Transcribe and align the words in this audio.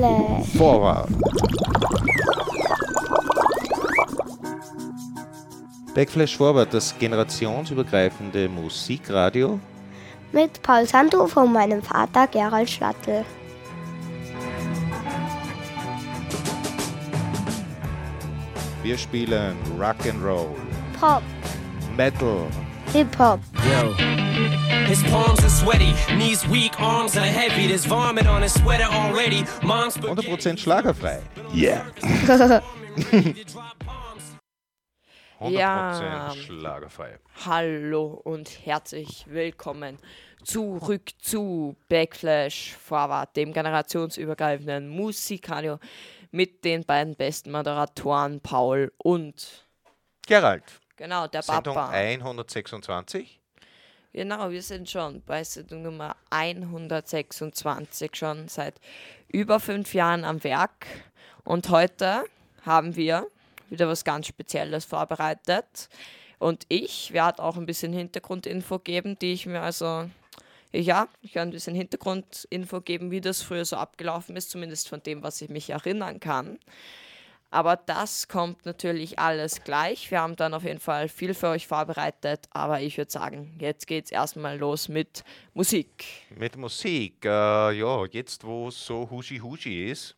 Backflash. 0.00 0.56
Vorwärts. 0.56 1.12
Backflash 5.94 6.36
Vorwärts, 6.36 6.72
das 6.72 6.98
generationsübergreifende 6.98 8.48
Musikradio. 8.48 9.58
Mit 10.32 10.62
Paul 10.62 10.86
Santo 10.86 11.26
von 11.26 11.52
meinem 11.52 11.82
Vater 11.82 12.26
Gerald 12.28 12.70
Schlattel. 12.70 13.24
Wir 18.82 18.96
spielen 18.96 19.56
Rock'n'Roll, 19.78 20.46
Pop, 20.98 21.22
Metal, 21.96 22.46
Hip-Hop, 22.94 23.40
Yo. 23.54 24.09
His 24.40 25.02
palms 25.04 25.40
are 25.44 25.50
sweaty, 25.50 25.92
knees 26.16 26.46
weak, 26.48 26.80
arms 26.80 27.16
are 27.16 27.20
heavy. 27.26 27.66
There's 27.66 27.84
vomit 27.84 28.26
on 28.26 28.42
his 28.42 28.54
sweater 28.54 28.84
already. 28.90 29.44
Mom's 29.62 29.96
100% 29.98 30.56
schlagerfrei. 30.58 31.22
Yeah. 31.52 31.84
100% 35.40 35.50
Ja. 35.50 36.34
schlagerfrei. 36.34 37.18
Hallo 37.46 38.20
und 38.24 38.48
herzlich 38.66 39.24
willkommen 39.28 39.98
zurück 40.44 41.10
zu 41.20 41.76
Backflash 41.88 42.74
Vorwärts, 42.78 43.32
dem 43.34 43.52
generationsübergreifenden 43.52 44.88
Musikradio 44.88 45.78
mit 46.30 46.64
den 46.64 46.84
beiden 46.84 47.14
besten 47.14 47.50
Moderatoren 47.52 48.40
Paul 48.40 48.92
und 48.98 49.66
Gerald, 50.26 50.64
genau 50.96 51.26
der 51.26 51.42
Sendung 51.42 51.74
Papa. 51.74 51.90
126. 51.90 53.39
Genau, 54.12 54.50
wir 54.50 54.62
sind 54.62 54.90
schon 54.90 55.22
bei 55.22 55.44
Sendung 55.44 55.82
Nummer 55.82 56.16
126 56.30 58.16
schon 58.16 58.48
seit 58.48 58.74
über 59.28 59.60
fünf 59.60 59.94
Jahren 59.94 60.24
am 60.24 60.42
Werk 60.42 60.88
und 61.44 61.68
heute 61.68 62.24
haben 62.66 62.96
wir 62.96 63.28
wieder 63.68 63.86
was 63.86 64.02
ganz 64.02 64.26
Spezielles 64.26 64.84
vorbereitet 64.84 65.88
und 66.40 66.64
ich 66.68 67.12
werde 67.12 67.40
auch 67.40 67.56
ein 67.56 67.66
bisschen 67.66 67.92
Hintergrundinfo 67.92 68.80
geben, 68.80 69.16
die 69.20 69.32
ich 69.32 69.46
mir 69.46 69.60
also 69.60 70.10
ja, 70.72 71.06
ich 71.22 71.36
werde 71.36 71.50
ein 71.50 71.52
bisschen 71.52 71.76
Hintergrundinfo 71.76 72.80
geben, 72.80 73.12
wie 73.12 73.20
das 73.20 73.42
früher 73.42 73.64
so 73.64 73.76
abgelaufen 73.76 74.34
ist, 74.34 74.50
zumindest 74.50 74.88
von 74.88 75.00
dem, 75.04 75.22
was 75.22 75.40
ich 75.40 75.50
mich 75.50 75.70
erinnern 75.70 76.18
kann. 76.18 76.58
Aber 77.50 77.76
das 77.76 78.28
kommt 78.28 78.64
natürlich 78.64 79.18
alles 79.18 79.64
gleich. 79.64 80.10
Wir 80.10 80.20
haben 80.20 80.36
dann 80.36 80.54
auf 80.54 80.62
jeden 80.62 80.78
Fall 80.78 81.08
viel 81.08 81.34
für 81.34 81.48
euch 81.48 81.66
vorbereitet. 81.66 82.46
Aber 82.50 82.80
ich 82.80 82.96
würde 82.96 83.10
sagen, 83.10 83.58
jetzt 83.60 83.86
geht's 83.88 84.12
erstmal 84.12 84.56
los 84.56 84.88
mit 84.88 85.24
Musik. 85.52 86.04
Mit 86.30 86.56
Musik, 86.56 87.24
äh, 87.24 87.28
ja, 87.72 88.04
jetzt 88.06 88.44
wo 88.44 88.68
es 88.68 88.86
so 88.86 89.10
huschi-huschi 89.10 89.90
ist, 89.90 90.16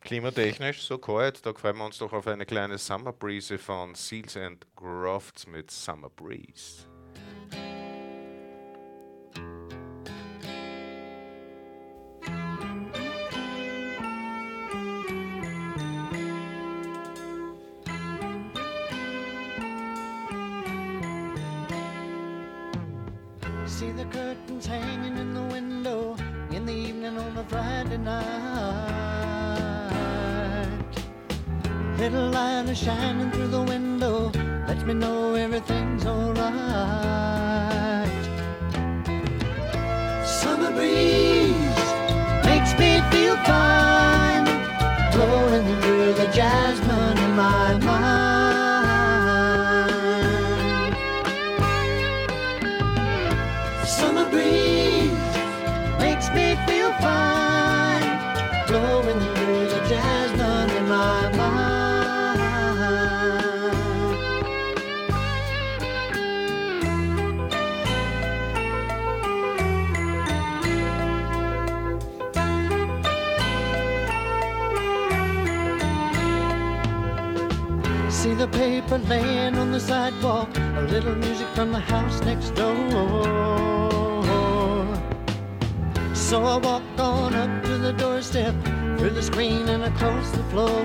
klimatechnisch 0.00 0.82
so 0.82 0.98
kalt, 0.98 1.44
da 1.44 1.54
freuen 1.54 1.78
wir 1.78 1.86
uns 1.86 1.98
doch 1.98 2.12
auf 2.12 2.26
eine 2.26 2.44
kleine 2.44 2.78
Summer 2.78 3.12
Breeze 3.12 3.58
von 3.58 3.94
Seals 3.94 4.36
and 4.36 4.66
Crofts 4.76 5.46
mit 5.46 5.70
Summer 5.70 6.10
Breeze. 6.10 6.86
Hanging 24.70 25.16
in 25.18 25.34
the 25.34 25.42
window 25.42 26.16
in 26.52 26.64
the 26.64 26.72
evening 26.72 27.18
on 27.18 27.36
a 27.36 27.44
Friday 27.44 27.98
night. 27.98 28.20
Little 31.98 32.30
light 32.30 32.68
is 32.68 32.78
shining 32.78 33.30
through 33.32 33.48
the 33.48 33.62
window, 33.62 34.30
lets 34.68 34.84
me 34.84 34.94
know 34.94 35.34
everything's 35.34 36.06
alright. 36.06 36.46
Summer 40.24 40.72
breeze 40.78 41.88
makes 42.48 42.72
me 42.80 42.90
feel 43.10 43.36
fine, 43.52 44.46
blowing 45.14 45.66
through 45.82 46.12
the 46.20 46.28
jasmine 46.32 47.18
in 47.26 47.32
my 47.34 47.76
mind. 47.88 48.09
Paper 78.90 79.08
laying 79.08 79.54
on 79.56 79.70
the 79.70 79.78
sidewalk, 79.78 80.48
a 80.56 80.86
little 80.90 81.14
music 81.14 81.46
from 81.54 81.70
the 81.70 81.78
house 81.78 82.20
next 82.22 82.50
door. 82.50 82.74
So 86.12 86.42
I 86.44 86.56
walk 86.56 86.82
on 86.98 87.34
up 87.34 87.64
to 87.64 87.78
the 87.78 87.92
doorstep, 87.92 88.54
through 88.98 89.10
the 89.10 89.22
screen 89.22 89.68
and 89.68 89.84
across 89.84 90.30
the 90.30 90.42
floor. 90.50 90.82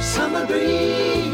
Summer 0.00 0.46
breeze 0.46 1.25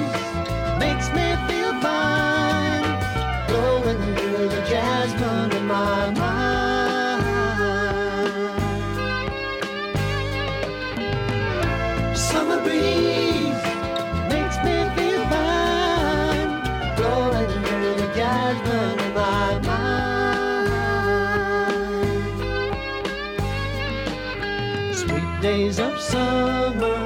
days 25.62 25.78
of 25.78 26.00
summer, 26.00 26.98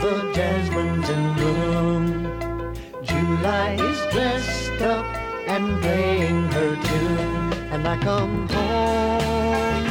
the 0.00 0.32
jasmine's 0.34 1.08
in 1.08 1.34
bloom. 1.34 2.06
July 3.02 3.70
is 3.90 4.00
dressed 4.12 4.82
up 4.82 5.04
and 5.48 5.64
playing 5.82 6.44
her 6.56 6.72
tune, 6.88 7.52
and 7.72 7.88
I 7.88 7.96
come 7.98 8.48
home 8.48 9.86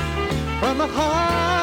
from 0.60 0.82
a 0.82 0.88
hard 0.88 1.63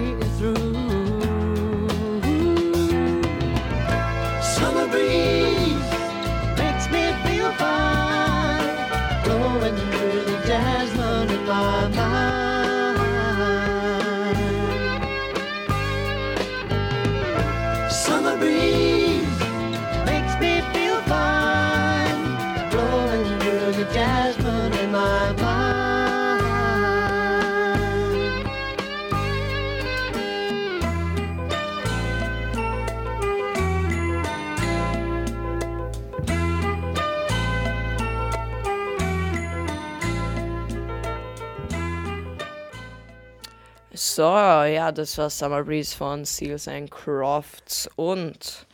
So, 44.13 44.23
ja, 44.23 44.91
das 44.91 45.17
war 45.17 45.29
Summer 45.29 45.63
Breeze 45.63 45.95
von 45.95 46.25
Seals 46.25 46.67
and 46.67 46.91
Crofts 46.91 47.89
und 47.95 48.67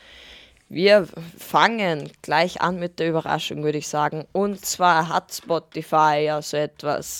wir 0.67 1.07
fangen 1.37 2.09
gleich 2.23 2.59
an 2.59 2.79
mit 2.79 2.97
der 2.97 3.09
Überraschung, 3.09 3.63
würde 3.63 3.77
ich 3.77 3.87
sagen. 3.87 4.25
Und 4.31 4.65
zwar 4.65 5.09
hat 5.09 5.31
Spotify 5.31 6.23
ja 6.25 6.41
so 6.41 6.57
etwas 6.57 7.19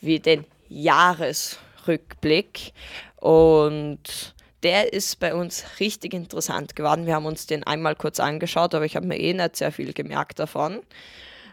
wie 0.00 0.18
den 0.18 0.44
Jahresrückblick. 0.70 2.72
Und 3.18 4.34
der 4.64 4.92
ist 4.92 5.20
bei 5.20 5.32
uns 5.32 5.64
richtig 5.78 6.14
interessant 6.14 6.74
geworden. 6.74 7.06
Wir 7.06 7.14
haben 7.14 7.26
uns 7.26 7.46
den 7.46 7.62
einmal 7.62 7.94
kurz 7.94 8.18
angeschaut, 8.18 8.74
aber 8.74 8.86
ich 8.86 8.96
habe 8.96 9.06
mir 9.06 9.20
eh 9.20 9.34
nicht 9.34 9.54
sehr 9.54 9.70
viel 9.70 9.92
gemerkt 9.92 10.40
davon. 10.40 10.80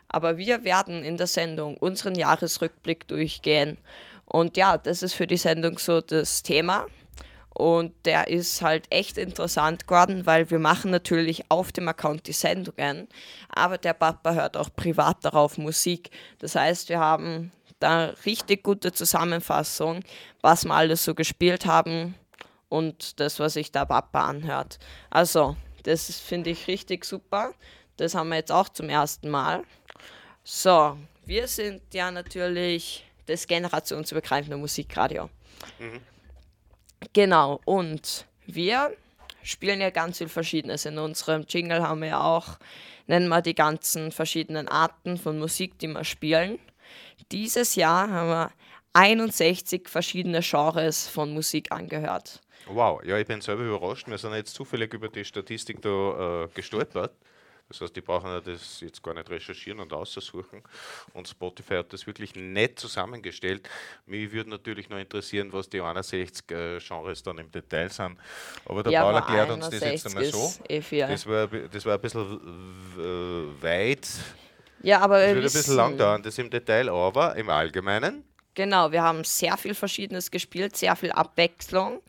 Aber 0.07 0.39
wir 0.39 0.63
werden 0.63 1.03
in 1.03 1.17
der 1.17 1.27
Sendung 1.27 1.77
unseren 1.77 2.15
Jahresrückblick 2.15 3.07
durchgehen. 3.07 3.77
Und 4.29 4.57
ja, 4.57 4.77
das 4.77 5.03
ist 5.03 5.13
für 5.13 5.27
die 5.27 5.37
Sendung 5.37 5.77
so 5.79 6.01
das 6.01 6.43
Thema. 6.43 6.85
Und 7.49 7.93
der 8.05 8.29
ist 8.29 8.61
halt 8.61 8.85
echt 8.89 9.17
interessant 9.17 9.85
geworden, 9.85 10.25
weil 10.25 10.49
wir 10.49 10.59
machen 10.59 10.91
natürlich 10.91 11.43
auf 11.49 11.73
dem 11.73 11.89
Account 11.89 12.27
die 12.27 12.31
Sendungen, 12.31 13.09
aber 13.49 13.77
der 13.77 13.93
Papa 13.93 14.33
hört 14.33 14.55
auch 14.55 14.69
privat 14.73 15.25
darauf 15.25 15.57
Musik. 15.57 16.09
Das 16.37 16.55
heißt, 16.55 16.87
wir 16.87 16.99
haben 16.99 17.51
da 17.79 18.13
richtig 18.25 18.63
gute 18.63 18.93
Zusammenfassung, 18.93 20.01
was 20.41 20.63
wir 20.63 20.73
alles 20.73 21.03
so 21.03 21.15
gespielt 21.15 21.65
haben 21.65 22.15
und 22.69 23.19
das, 23.19 23.39
was 23.39 23.53
sich 23.53 23.71
der 23.71 23.87
Papa 23.87 24.27
anhört. 24.27 24.79
Also, 25.09 25.57
das 25.83 26.17
finde 26.19 26.51
ich 26.51 26.67
richtig 26.67 27.03
super. 27.03 27.53
Das 27.97 28.15
haben 28.15 28.29
wir 28.29 28.37
jetzt 28.37 28.51
auch 28.51 28.69
zum 28.69 28.89
ersten 28.89 29.29
Mal. 29.29 29.63
So, 30.43 30.97
wir 31.25 31.47
sind 31.47 31.81
ja 31.93 32.11
natürlich 32.11 33.08
das 33.29 33.47
generationsübergreifende 33.47 34.57
Musikradio. 34.57 35.29
Genau, 37.13 37.61
und 37.65 38.25
wir 38.45 38.95
spielen 39.43 39.81
ja 39.81 39.89
ganz 39.89 40.17
viel 40.17 40.29
Verschiedenes. 40.29 40.85
In 40.85 40.97
unserem 40.97 41.45
Jingle 41.47 41.81
haben 41.81 42.01
wir 42.01 42.09
ja 42.09 42.21
auch, 42.21 42.57
nennen 43.07 43.29
wir 43.29 43.41
die 43.41 43.55
ganzen 43.55 44.11
verschiedenen 44.11 44.67
Arten 44.67 45.17
von 45.17 45.39
Musik, 45.39 45.79
die 45.79 45.87
wir 45.87 46.03
spielen. 46.03 46.59
Dieses 47.31 47.75
Jahr 47.75 48.09
haben 48.09 48.29
wir 48.29 48.51
61 48.93 49.87
verschiedene 49.87 50.41
Genres 50.41 51.07
von 51.07 51.33
Musik 51.33 51.71
angehört. 51.71 52.41
Wow, 52.67 53.03
ja, 53.03 53.17
ich 53.17 53.27
bin 53.27 53.41
selber 53.41 53.63
überrascht. 53.63 54.07
Wir 54.07 54.17
sind 54.17 54.33
jetzt 54.33 54.53
zufällig 54.53 54.93
über 54.93 55.09
die 55.09 55.25
Statistik 55.25 55.81
da 55.81 56.43
äh, 56.43 56.47
gestolpert. 56.53 57.13
Das 57.69 57.81
heißt, 57.81 57.95
die 57.95 58.01
brauchen 58.01 58.29
ja 58.31 58.41
das 58.41 58.81
jetzt 58.81 59.01
gar 59.03 59.13
nicht 59.13 59.29
recherchieren 59.29 59.79
und 59.79 59.93
aussuchen. 59.93 60.63
Und 61.13 61.27
Spotify 61.27 61.75
hat 61.75 61.93
das 61.93 62.05
wirklich 62.07 62.35
nett 62.35 62.79
zusammengestellt. 62.79 63.69
Mich 64.07 64.31
würde 64.31 64.49
natürlich 64.49 64.89
noch 64.89 64.97
interessieren, 64.97 65.53
was 65.53 65.69
die 65.69 65.79
61 65.79 66.49
äh, 66.51 66.79
Genres 66.79 67.21
dann 67.23 67.37
im 67.37 67.51
Detail 67.51 67.89
sind. 67.89 68.17
Aber 68.65 68.81
der 68.83 68.91
Ja, 68.91 69.03
Paul 69.03 69.13
erklärt 69.15 69.49
uns 69.51 69.69
das 69.69 69.83
jetzt 69.83 70.05
61 70.05 70.05
einmal 70.05 70.23
so. 70.31 70.53
eh. 70.67 70.81
Das 71.07 71.27
war, 71.27 71.47
das 71.47 71.85
war 71.85 71.93
ein 71.95 72.01
bisschen 72.01 72.39
äh, 72.97 73.63
weit. 73.63 74.07
Ja, 74.81 74.99
aber 75.01 75.19
Das 75.19 75.27
wir 75.27 75.35
wird 75.35 75.45
ein 75.45 75.53
bisschen 75.53 75.75
lang 75.75 75.97
dauern, 75.97 76.23
das 76.23 76.37
im 76.37 76.49
Detail, 76.49 76.89
aber 76.89 77.35
im 77.35 77.49
Allgemeinen. 77.49 78.23
Genau, 78.55 78.91
wir 78.91 79.03
haben 79.03 79.23
sehr 79.23 79.57
viel 79.57 79.73
Verschiedenes 79.75 80.31
gespielt, 80.31 80.75
sehr 80.75 80.95
viel 80.95 81.11
Abwechslung, 81.11 82.01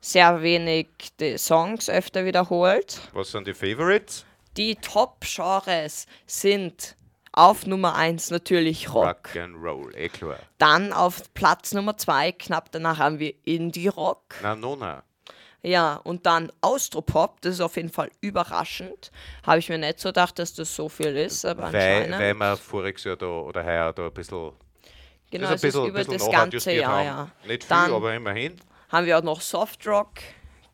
sehr 0.00 0.42
wenig 0.42 0.88
Songs 1.36 1.90
öfter 1.90 2.24
wiederholt. 2.24 3.00
Was 3.12 3.30
sind 3.30 3.46
die 3.46 3.54
Favorites? 3.54 4.24
Die 4.56 4.76
Top-Genres 4.76 6.06
sind 6.26 6.96
auf 7.32 7.66
Nummer 7.66 7.94
1 7.94 8.30
natürlich 8.30 8.92
Rock. 8.94 9.04
Rock 9.06 9.36
and 9.36 9.56
Roll, 9.62 9.94
eh 9.94 10.08
klar. 10.08 10.38
Dann 10.58 10.92
auf 10.92 11.32
Platz 11.34 11.72
Nummer 11.74 11.96
2, 11.96 12.32
knapp 12.32 12.72
danach 12.72 12.98
haben 12.98 13.18
wir 13.18 13.34
Indie-Rock. 13.44 14.36
Na, 14.42 14.54
Nona. 14.54 15.02
Ja, 15.62 15.96
und 16.04 16.24
dann 16.26 16.50
Austropop, 16.60 17.40
das 17.42 17.54
ist 17.54 17.60
auf 17.60 17.76
jeden 17.76 17.90
Fall 17.90 18.10
überraschend. 18.20 19.10
Habe 19.42 19.58
ich 19.58 19.68
mir 19.68 19.78
nicht 19.78 19.98
so 20.00 20.10
gedacht, 20.10 20.38
dass 20.38 20.54
das 20.54 20.74
so 20.74 20.88
viel 20.88 21.14
ist, 21.16 21.44
aber 21.44 21.64
Weil, 21.72 22.04
anscheinend. 22.04 22.18
weil 22.18 22.34
wir 22.34 22.56
voriges 22.56 23.04
Jahr 23.04 23.16
da 23.16 23.26
oder 23.26 23.64
heuer 23.64 23.92
da 23.92 24.06
ein 24.06 24.12
bisschen, 24.12 24.52
genau, 25.30 25.50
das 25.50 25.64
ist 25.64 25.74
über 25.74 25.90
bisschen 25.90 26.18
das 26.18 26.30
ganze 26.30 26.72
Jahr, 26.72 26.92
haben. 26.98 27.04
ja. 27.04 27.30
Nicht 27.46 27.64
viel, 27.64 27.68
Dann 27.76 27.92
aber 27.92 28.14
immerhin. 28.14 28.56
haben 28.90 29.06
wir 29.06 29.18
auch 29.18 29.22
noch 29.22 29.40
Softrock 29.40 30.12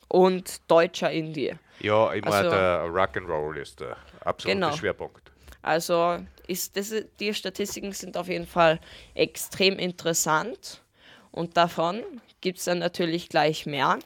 und 0.08 0.60
deutscher 0.70 1.10
Indie. 1.10 1.54
Ja, 1.82 2.12
immer 2.12 2.32
Also- 2.32 2.50
der 2.50 2.84
Rock'n'Roll 2.86 3.56
ist 3.56 3.80
der 3.80 3.96
absolute 4.24 4.58
Genau. 4.60 4.76
Schwerpunkt. 4.76 5.32
Also 5.62 6.18
ist 6.46 6.76
das, 6.76 6.92
die 7.20 7.32
Statistiken 7.34 7.92
sind 7.92 8.16
auf 8.16 8.28
jeden 8.28 8.46
Fall 8.46 8.80
extrem 9.14 9.78
interessant 9.78 10.82
und 11.30 11.56
davon 11.56 12.02
gibt 12.40 12.58
es 12.58 12.64
dann 12.64 12.78
natürlich 12.78 13.28
gleich 13.28 13.66
mehr. 13.66 13.98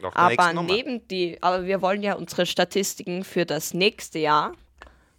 Der 0.00 0.16
Aber 0.16 0.52
neben 0.62 1.06
die, 1.08 1.38
aber 1.42 1.66
wir 1.66 1.82
wollen 1.82 2.02
ja 2.02 2.14
unsere 2.14 2.46
Statistiken 2.46 3.24
für 3.24 3.44
das 3.44 3.74
nächste 3.74 4.20
Jahr, 4.20 4.54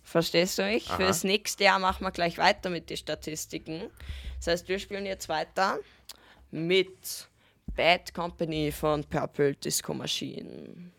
verstehst 0.03 0.57
du 0.57 0.63
mich? 0.63 0.85
Für 0.85 0.93
Aha. 1.03 1.07
das 1.07 1.23
nächste 1.23 1.65
Jahr 1.65 1.79
machen 1.79 2.05
wir 2.05 2.11
gleich 2.11 2.37
weiter 2.37 2.69
mit 2.69 2.89
den 2.89 2.97
Statistiken. 2.97 3.89
Das 4.37 4.47
heißt, 4.47 4.69
wir 4.69 4.79
spielen 4.79 5.05
jetzt 5.05 5.27
weiter 5.27 5.79
mit 6.51 7.27
Bad 7.75 8.13
Company 8.13 8.71
von 8.71 9.03
Purple 9.03 9.53
Disco 9.55 9.93
Machine. 9.93 10.91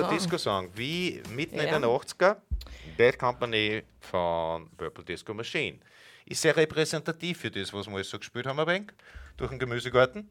So. 0.00 0.08
Disco-Song. 0.08 0.70
Wie 0.74 1.22
mitten 1.30 1.58
in 1.58 1.66
Ja. 1.66 1.78
den 1.78 1.84
80er, 1.84 2.36
Bad 2.96 3.18
Company 3.18 3.82
von 4.00 4.68
Purple 4.76 5.04
Disco 5.04 5.34
Machine. 5.34 5.78
Ist 6.26 6.42
sehr 6.42 6.56
repräsentativ 6.56 7.38
für 7.40 7.50
das, 7.50 7.72
was 7.72 7.86
wir 7.86 7.94
alles 7.94 8.10
so 8.10 8.18
gespielt 8.18 8.46
haben, 8.46 8.58
ein 8.60 8.66
wenig, 8.66 8.88
durch 9.36 9.50
den 9.50 9.58
Gemüsegarten. 9.58 10.28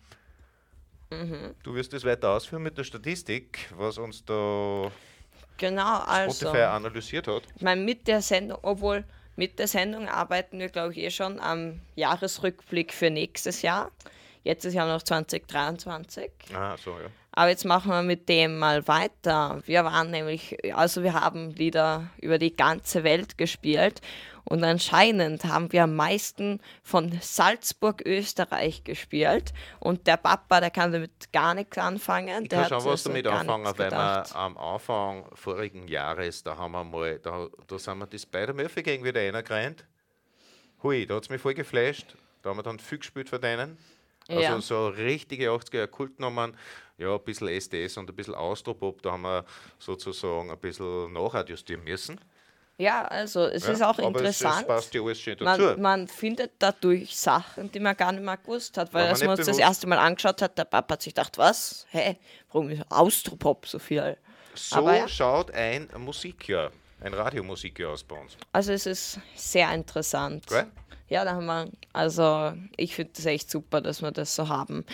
Mhm. 1.09 1.55
Du 1.63 1.73
wirst 1.75 1.91
das 1.93 2.05
weiter 2.05 2.29
ausführen 2.29 2.63
mit 2.63 2.77
der 2.77 2.83
Statistik, 2.85 3.67
was 3.75 3.97
uns 3.97 4.23
da 4.23 4.89
Genau, 5.57 5.99
also. 5.99 6.47
Spotify 6.47 6.63
analysiert 6.63 7.27
hat. 7.27 7.43
Ich 7.55 7.61
meine, 7.61 7.81
mit 7.81 8.07
der 8.07 8.21
Sendung, 8.21 8.57
obwohl 8.61 9.03
mit 9.35 9.59
der 9.59 9.67
Sendung 9.67 10.07
arbeiten 10.07 10.59
wir, 10.59 10.69
glaube 10.69 10.93
ich, 10.93 10.99
eh 10.99 11.11
schon 11.11 11.39
am 11.39 11.81
Jahresrückblick 11.95 12.93
für 12.93 13.09
nächstes 13.09 13.61
Jahr. 13.61 13.91
Jetzt 14.43 14.65
ist 14.65 14.73
ja 14.73 14.85
noch 14.87 15.03
2023. 15.03 16.31
Ah, 16.53 16.75
so, 16.77 16.91
ja. 16.91 17.07
Aber 17.33 17.49
jetzt 17.49 17.65
machen 17.65 17.91
wir 17.91 18.03
mit 18.03 18.27
dem 18.27 18.59
mal 18.59 18.87
weiter. 18.87 19.61
Wir 19.65 19.85
waren 19.85 20.11
nämlich, 20.11 20.57
also 20.75 21.01
wir 21.01 21.13
haben 21.13 21.51
Lieder 21.51 22.09
über 22.19 22.37
die 22.37 22.53
ganze 22.53 23.03
Welt 23.03 23.37
gespielt 23.37 24.01
und 24.43 24.63
anscheinend 24.63 25.45
haben 25.45 25.71
wir 25.71 25.83
am 25.83 25.95
meisten 25.95 26.59
von 26.83 27.17
Salzburg, 27.21 28.01
Österreich 28.05 28.83
gespielt. 28.83 29.53
Und 29.79 30.07
der 30.07 30.17
Papa, 30.17 30.59
der 30.59 30.71
kann 30.71 30.91
damit 30.91 31.31
gar 31.31 31.53
nichts 31.53 31.77
anfangen. 31.77 32.43
Ich 32.43 32.49
kann 32.49 32.67
schon 32.67 32.79
was 32.79 32.85
also 32.85 33.09
damit 33.09 33.27
anfangen, 33.27 33.65
weil 33.65 33.73
gedacht. 33.73 34.33
wir 34.33 34.39
am 34.39 34.57
Anfang 34.57 35.25
vorigen 35.33 35.87
Jahres, 35.87 36.43
da 36.43 36.57
haben 36.57 36.73
wir 36.73 36.83
mal, 36.83 37.19
da, 37.19 37.47
da 37.67 37.79
sind 37.79 37.99
wir 37.99 38.07
die 38.07 38.19
Spider-Murphy 38.19 38.83
gegen 38.83 39.03
wieder 39.05 39.21
reingerannt. 39.21 39.85
Hui, 40.83 41.05
da 41.05 41.15
hat 41.15 41.23
es 41.23 41.29
mich 41.29 41.41
voll 41.41 41.53
geflasht. 41.53 42.15
Da 42.41 42.49
haben 42.49 42.57
wir 42.57 42.63
dann 42.63 42.79
viel 42.79 42.97
gespielt 42.97 43.29
von 43.29 43.39
denen. 43.39 43.77
Also 44.31 44.41
Ja. 44.41 44.61
so 44.61 44.87
richtige 44.87 45.49
80er 45.51 45.87
Kultnummern, 45.87 46.55
ja, 46.97 47.13
ein 47.13 47.23
bisschen 47.23 47.47
SDS 47.47 47.97
und 47.97 48.09
ein 48.09 48.15
bisschen 48.15 48.35
Austropop, 48.35 49.01
da 49.01 49.11
haben 49.13 49.23
wir 49.23 49.45
sozusagen 49.79 50.49
ein 50.51 50.57
bisschen 50.59 51.11
nachadjustieren 51.13 51.83
müssen. 51.83 52.19
Ja, 52.77 53.03
also 53.05 53.45
es 53.45 53.65
Ja, 53.67 53.73
ist 53.73 53.81
auch 53.83 53.99
interessant. 53.99 54.67
Ja. 54.67 55.43
Man, 55.43 55.81
man 55.81 56.07
findet 56.07 56.53
dadurch 56.57 57.15
Sachen, 57.15 57.71
die 57.71 57.79
man 57.79 57.95
gar 57.95 58.11
nicht 58.11 58.23
mehr 58.23 58.37
gewusst 58.37 58.75
hat, 58.77 58.91
weil 58.93 59.07
als 59.07 59.21
man 59.21 59.37
uns 59.37 59.45
das 59.45 59.57
erste 59.59 59.85
Mal 59.87 59.99
angeschaut 59.99 60.41
hat, 60.41 60.57
der 60.57 60.65
Papa 60.65 60.93
hat 60.93 61.01
sich 61.03 61.13
gedacht, 61.13 61.37
was? 61.37 61.85
Hä, 61.91 62.17
warum 62.51 62.69
ist 62.69 62.81
Austropop 62.89 63.67
so 63.67 63.77
viel? 63.77 64.17
so 64.55 64.89
ja. 64.89 65.07
schaut 65.07 65.51
ein 65.51 65.89
Musikjahr, 65.97 66.71
ein 67.01 67.13
Radiomusikjahr 67.13 67.91
aus 67.91 68.03
bei 68.03 68.19
uns. 68.19 68.35
Also 68.51 68.73
es 68.73 68.85
ist 68.85 69.19
sehr 69.35 69.73
interessant. 69.73 70.45
Gell? 70.47 70.67
Ja, 71.09 71.25
da 71.25 71.33
haben 71.33 71.45
wir, 71.45 71.69
also 71.93 72.53
ich 72.77 72.95
finde 72.95 73.11
das 73.15 73.25
echt 73.25 73.49
super, 73.51 73.81
dass 73.81 74.01
wir 74.01 74.11
das 74.11 74.35
so 74.35 74.47
haben. 74.47 74.85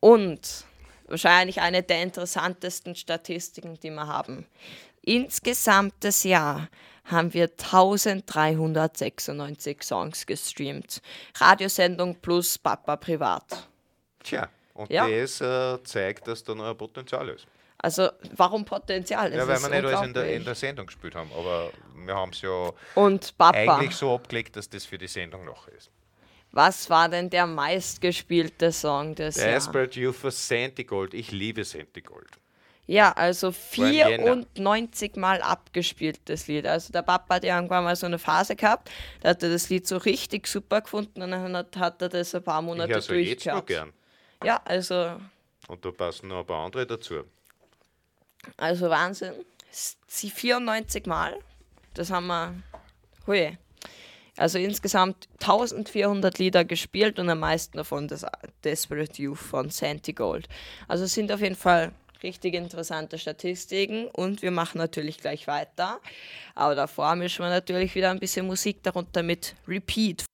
Und 0.00 0.64
wahrscheinlich 1.08 1.60
eine 1.60 1.82
der 1.82 2.02
interessantesten 2.02 2.94
Statistiken, 2.94 3.78
die 3.80 3.90
wir 3.90 4.06
haben. 4.06 4.46
Insgesamt 5.02 5.94
das 6.00 6.24
Jahr 6.24 6.68
haben 7.04 7.32
wir 7.34 7.44
1396 7.44 9.82
Songs 9.82 10.26
gestreamt. 10.26 11.00
Radiosendung 11.36 12.16
plus 12.16 12.58
Papa 12.58 12.96
privat. 12.96 13.68
Tja, 14.22 14.48
und 14.74 14.90
Ja. 14.90 15.08
das 15.08 15.40
äh, 15.40 15.82
zeigt, 15.84 16.26
dass 16.26 16.42
da 16.44 16.54
noch 16.54 16.66
ein 16.66 16.76
Potenzial 16.76 17.28
ist. 17.28 17.46
Also 17.86 18.10
warum 18.36 18.64
Potenzial? 18.64 19.32
Ja, 19.32 19.42
Es 19.42 19.46
weil 19.48 19.56
ist 19.56 19.62
wir 19.62 19.68
nicht 19.80 19.84
alles 19.94 20.06
in 20.08 20.12
der, 20.12 20.34
in 20.34 20.44
der 20.44 20.54
Sendung 20.56 20.86
gespielt 20.86 21.14
haben, 21.14 21.30
aber 21.38 21.70
wir 22.04 22.14
haben 22.16 22.32
es 22.32 22.42
ja 22.42 22.72
Und 22.96 23.38
Papa, 23.38 23.56
eigentlich 23.76 23.94
so 23.94 24.12
abgelegt, 24.12 24.56
dass 24.56 24.68
das 24.68 24.84
für 24.84 24.98
die 24.98 25.06
Sendung 25.06 25.44
noch 25.44 25.68
ist. 25.68 25.90
was 26.50 26.90
war 26.90 27.08
denn 27.08 27.30
der 27.30 27.46
meistgespielte 27.46 28.72
Song 28.72 29.14
des 29.14 29.36
Jahres? 29.36 29.66
Desperate 29.66 30.00
Youth 30.00 30.16
for 30.16 30.32
Santigold. 30.32 31.14
Ich 31.14 31.30
liebe 31.30 31.62
Santigold. 31.64 32.30
Ja, 32.88 33.12
also 33.12 33.52
War 33.52 33.88
im 33.88 33.92
Jänner. 33.94 34.44
94 34.54 35.16
Mal 35.16 35.42
abgespielt, 35.42 36.20
das 36.26 36.48
Lied. 36.48 36.66
Also 36.66 36.92
der 36.92 37.02
Papa 37.02 37.36
hat 37.36 37.44
ja 37.44 37.56
irgendwann 37.56 37.84
mal 37.84 37.94
so 37.96 38.06
eine 38.06 38.18
Phase 38.18 38.56
gehabt, 38.56 38.90
da 39.20 39.30
hat 39.30 39.42
er 39.44 39.50
das 39.50 39.68
Lied 39.68 39.86
so 39.86 39.96
richtig 39.96 40.46
super 40.48 40.80
gefunden 40.80 41.22
und 41.22 41.30
dann 41.30 41.56
hat, 41.56 41.76
hat 41.76 42.02
er 42.02 42.08
das 42.08 42.34
ein 42.34 42.42
paar 42.42 42.60
Ich 42.60 42.66
Monate 42.66 42.92
höre 42.94 43.00
so 43.02 43.14
jetzt 43.14 43.46
noch 43.46 43.64
durchgehört. 43.64 43.66
gern. 43.66 43.92
Ja, 44.42 44.60
also, 44.64 45.20
Und 45.68 45.84
da 45.84 45.90
passen 45.92 46.28
noch 46.28 46.40
ein 46.40 46.46
paar 46.46 46.64
andere 46.66 46.86
dazu. 46.86 47.24
Also 48.56 48.90
Wahnsinn. 48.90 49.34
Sie 50.06 50.30
94 50.30 51.06
Mal, 51.06 51.38
das 51.94 52.10
haben 52.10 52.26
wir, 52.28 52.54
hui. 53.26 53.58
Also 54.36 54.58
insgesamt 54.58 55.28
1400 55.40 56.38
Lieder 56.38 56.64
gespielt 56.64 57.18
und 57.18 57.30
am 57.30 57.40
meisten 57.40 57.78
davon 57.78 58.06
das 58.06 58.26
Desperate 58.64 59.20
Youth 59.20 59.38
von 59.38 59.70
Santi 59.70 60.12
Gold. 60.12 60.46
Also 60.88 61.06
sind 61.06 61.32
auf 61.32 61.40
jeden 61.40 61.56
Fall 61.56 61.92
richtig 62.22 62.54
interessante 62.54 63.18
Statistiken 63.18 64.08
und 64.08 64.42
wir 64.42 64.50
machen 64.50 64.78
natürlich 64.78 65.18
gleich 65.18 65.46
weiter. 65.46 66.00
Aber 66.54 66.74
davor 66.74 67.14
mischen 67.16 67.44
wir 67.44 67.50
natürlich 67.50 67.94
wieder 67.94 68.10
ein 68.10 68.18
bisschen 68.18 68.46
Musik 68.46 68.82
darunter 68.82 69.22
mit 69.22 69.54
Repeat. 69.66 70.24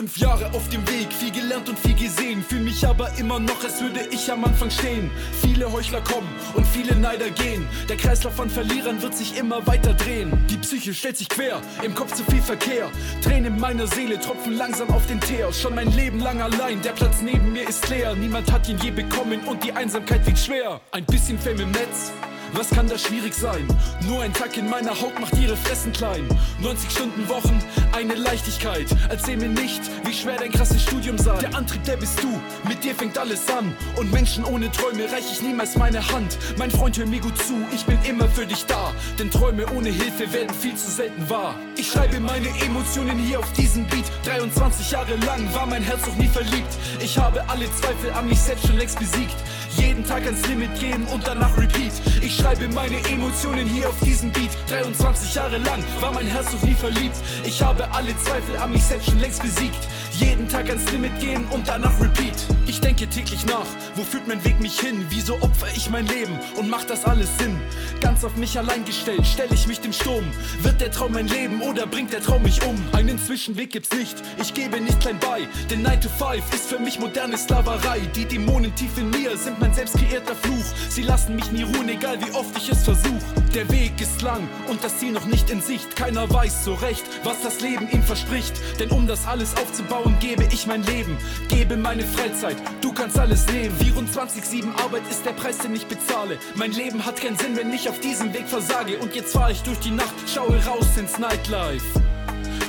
Fünf 0.00 0.16
Jahre 0.16 0.46
auf 0.54 0.66
dem 0.70 0.80
Weg, 0.88 1.12
viel 1.12 1.30
gelernt 1.30 1.68
und 1.68 1.78
viel 1.78 1.94
gesehen. 1.94 2.42
Fühl 2.42 2.60
mich 2.60 2.86
aber 2.86 3.10
immer 3.18 3.38
noch, 3.38 3.62
als 3.62 3.82
würde 3.82 4.00
ich 4.10 4.32
am 4.32 4.42
Anfang 4.44 4.70
stehen. 4.70 5.10
Viele 5.42 5.70
Heuchler 5.70 6.00
kommen 6.00 6.26
und 6.54 6.66
viele 6.66 6.96
Neider 6.96 7.28
gehen. 7.28 7.68
Der 7.86 7.98
Kreislauf 7.98 8.34
von 8.34 8.48
Verlierern 8.48 9.02
wird 9.02 9.14
sich 9.14 9.36
immer 9.36 9.66
weiter 9.66 9.92
drehen. 9.92 10.32
Die 10.48 10.56
Psyche 10.56 10.94
stellt 10.94 11.18
sich 11.18 11.28
quer, 11.28 11.60
im 11.82 11.94
Kopf 11.94 12.14
zu 12.14 12.24
viel 12.30 12.40
Verkehr. 12.40 12.90
Tränen 13.22 13.52
in 13.56 13.60
meiner 13.60 13.86
Seele 13.88 14.18
tropfen 14.18 14.56
langsam 14.56 14.88
auf 14.88 15.06
den 15.06 15.20
Teer. 15.20 15.52
Schon 15.52 15.74
mein 15.74 15.92
Leben 15.92 16.20
lang 16.20 16.40
allein, 16.40 16.80
der 16.80 16.92
Platz 16.92 17.20
neben 17.20 17.52
mir 17.52 17.68
ist 17.68 17.86
leer. 17.90 18.14
Niemand 18.14 18.50
hat 18.50 18.66
ihn 18.70 18.78
je 18.78 18.92
bekommen 18.92 19.40
und 19.40 19.62
die 19.62 19.72
Einsamkeit 19.74 20.26
wiegt 20.26 20.38
schwer. 20.38 20.80
Ein 20.92 21.04
bisschen 21.04 21.38
Fame 21.38 21.60
im 21.60 21.72
Netz. 21.72 22.10
Was 22.52 22.70
kann 22.70 22.88
da 22.88 22.98
schwierig 22.98 23.32
sein? 23.34 23.66
Nur 24.08 24.22
ein 24.22 24.32
Tag 24.32 24.56
in 24.56 24.68
meiner 24.68 24.90
Haut 25.00 25.18
macht 25.20 25.36
ihre 25.38 25.56
Fressen 25.56 25.92
klein. 25.92 26.26
90 26.60 26.90
Stunden 26.90 27.28
Wochen, 27.28 27.62
eine 27.92 28.14
Leichtigkeit. 28.14 28.86
Erzähl 29.08 29.36
mir 29.36 29.48
nicht, 29.48 29.80
wie 30.04 30.12
schwer 30.12 30.36
dein 30.36 30.50
krasses 30.50 30.82
Studium 30.82 31.16
sei. 31.16 31.38
Der 31.38 31.54
Antrieb, 31.54 31.84
der 31.84 31.96
bist 31.96 32.20
du, 32.22 32.40
mit 32.68 32.82
dir 32.82 32.94
fängt 32.94 33.18
alles 33.18 33.48
an. 33.50 33.72
Und 33.96 34.12
Menschen 34.12 34.44
ohne 34.44 34.70
Träume 34.72 35.04
reich 35.12 35.30
ich 35.32 35.42
niemals 35.42 35.76
meine 35.76 36.06
Hand. 36.12 36.38
Mein 36.58 36.70
Freund, 36.70 36.98
hör 36.98 37.06
mir 37.06 37.20
gut 37.20 37.38
zu, 37.38 37.54
ich 37.72 37.84
bin 37.84 37.98
immer 38.04 38.28
für 38.28 38.46
dich 38.46 38.66
da. 38.66 38.92
Denn 39.18 39.30
Träume 39.30 39.66
ohne 39.76 39.90
Hilfe 39.90 40.32
werden 40.32 40.52
viel 40.52 40.74
zu 40.74 40.90
selten 40.90 41.30
wahr. 41.30 41.54
Ich 41.76 41.88
schreibe 41.88 42.18
meine 42.18 42.48
Emotionen 42.64 43.18
hier 43.18 43.38
auf 43.38 43.52
diesem 43.52 43.86
Beat. 43.86 44.04
23 44.24 44.90
Jahre 44.90 45.14
lang 45.26 45.54
war 45.54 45.66
mein 45.66 45.82
Herz 45.82 46.04
noch 46.06 46.16
nie 46.16 46.28
verliebt. 46.28 46.74
Ich 47.00 47.16
habe 47.16 47.48
alle 47.48 47.66
Zweifel 47.80 48.10
an 48.12 48.28
mich 48.28 48.40
selbst 48.40 48.66
schon 48.66 48.76
längst 48.76 48.98
besiegt. 48.98 49.36
Jeden 49.76 50.04
Tag 50.04 50.24
ans 50.24 50.46
Limit 50.46 50.78
gehen 50.80 51.06
und 51.06 51.26
danach 51.26 51.56
repeat. 51.56 51.92
Ich 52.20 52.39
schreibe 52.40 52.68
meine 52.68 52.96
Emotionen 53.08 53.66
hier 53.68 53.88
auf 53.88 53.98
diesem 54.00 54.30
Beat. 54.32 54.50
23 54.68 55.34
Jahre 55.34 55.58
lang 55.58 55.82
war 56.00 56.12
mein 56.12 56.26
Herz 56.26 56.52
noch 56.52 56.62
nie 56.62 56.74
verliebt. 56.74 57.16
Ich 57.44 57.62
habe 57.62 57.90
alle 57.92 58.16
Zweifel 58.18 58.56
an 58.56 58.72
mich 58.72 58.82
selbst 58.82 59.10
schon 59.10 59.18
längst 59.18 59.42
besiegt. 59.42 59.88
Jeden 60.20 60.46
Tag 60.48 60.68
ans 60.68 60.90
Limit 60.92 61.18
gehen 61.18 61.46
und 61.50 61.66
danach 61.66 61.98
repeat. 61.98 62.34
Ich 62.66 62.78
denke 62.78 63.08
täglich 63.08 63.46
nach, 63.46 63.66
wo 63.94 64.02
führt 64.02 64.28
mein 64.28 64.44
Weg 64.44 64.60
mich 64.60 64.78
hin? 64.78 65.06
Wieso 65.08 65.34
opfer 65.40 65.66
ich 65.74 65.88
mein 65.88 66.06
Leben 66.06 66.38
und 66.56 66.68
macht 66.68 66.90
das 66.90 67.06
alles 67.06 67.28
Sinn? 67.38 67.58
Ganz 68.00 68.22
auf 68.22 68.36
mich 68.36 68.58
allein 68.58 68.84
gestellt, 68.84 69.26
stelle 69.26 69.54
ich 69.54 69.66
mich 69.66 69.80
dem 69.80 69.92
Sturm. 69.92 70.24
Wird 70.62 70.80
der 70.80 70.90
Traum 70.90 71.12
mein 71.12 71.26
Leben 71.26 71.62
oder 71.62 71.86
bringt 71.86 72.12
der 72.12 72.20
Traum 72.20 72.42
mich 72.42 72.62
um? 72.64 72.76
Einen 72.92 73.18
Zwischenweg 73.18 73.70
gibt's 73.70 73.96
nicht, 73.96 74.16
ich 74.40 74.52
gebe 74.52 74.80
nicht 74.80 75.00
klein 75.00 75.18
bei. 75.20 75.48
Denn 75.70 75.82
9 75.82 76.02
to 76.02 76.08
5 76.08 76.54
ist 76.54 76.68
für 76.68 76.78
mich 76.78 77.00
moderne 77.00 77.38
Sklaverei. 77.38 78.00
Die 78.14 78.26
Dämonen 78.26 78.74
tief 78.74 78.98
in 78.98 79.10
mir 79.10 79.36
sind 79.38 79.58
mein 79.58 79.72
selbst 79.72 79.96
kreierter 79.96 80.36
Fluch. 80.36 80.64
Sie 80.90 81.02
lassen 81.02 81.34
mich 81.34 81.50
nie 81.50 81.62
ruhen, 81.62 81.88
egal 81.88 82.20
wie 82.20 82.30
oft 82.32 82.56
ich 82.58 82.70
es 82.70 82.84
versuch. 82.84 83.22
Der 83.54 83.68
Weg 83.70 84.00
ist 84.00 84.22
lang 84.22 84.48
und 84.68 84.84
das 84.84 84.98
Ziel 84.98 85.12
noch 85.12 85.26
nicht 85.26 85.50
in 85.50 85.60
Sicht. 85.60 85.96
Keiner 85.96 86.30
weiß 86.32 86.64
so 86.64 86.74
recht, 86.74 87.04
was 87.24 87.42
das 87.42 87.60
Leben 87.60 87.88
ihm 87.90 88.02
verspricht. 88.02 88.52
Denn 88.78 88.90
um 88.90 89.06
das 89.06 89.26
alles 89.26 89.56
aufzubauen, 89.56 90.09
gebe 90.18 90.44
ich 90.50 90.66
mein 90.66 90.82
Leben, 90.82 91.16
gebe 91.48 91.76
meine 91.76 92.02
Freizeit. 92.02 92.56
Du 92.80 92.92
kannst 92.92 93.18
alles 93.18 93.46
nehmen. 93.46 93.76
24-7 93.78 94.74
Arbeit 94.82 95.02
ist 95.10 95.24
der 95.24 95.32
Preis, 95.32 95.58
den 95.58 95.74
ich 95.74 95.86
bezahle. 95.86 96.38
Mein 96.54 96.72
Leben 96.72 97.04
hat 97.04 97.20
keinen 97.20 97.36
Sinn, 97.36 97.56
wenn 97.56 97.72
ich 97.72 97.88
auf 97.88 98.00
diesem 98.00 98.32
Weg 98.34 98.48
versage. 98.48 98.98
Und 98.98 99.14
jetzt 99.14 99.32
fahr 99.32 99.50
ich 99.50 99.62
durch 99.62 99.78
die 99.78 99.90
Nacht, 99.90 100.14
schaue 100.26 100.56
raus 100.64 100.96
ins 100.96 101.18
Nightlife. 101.18 102.09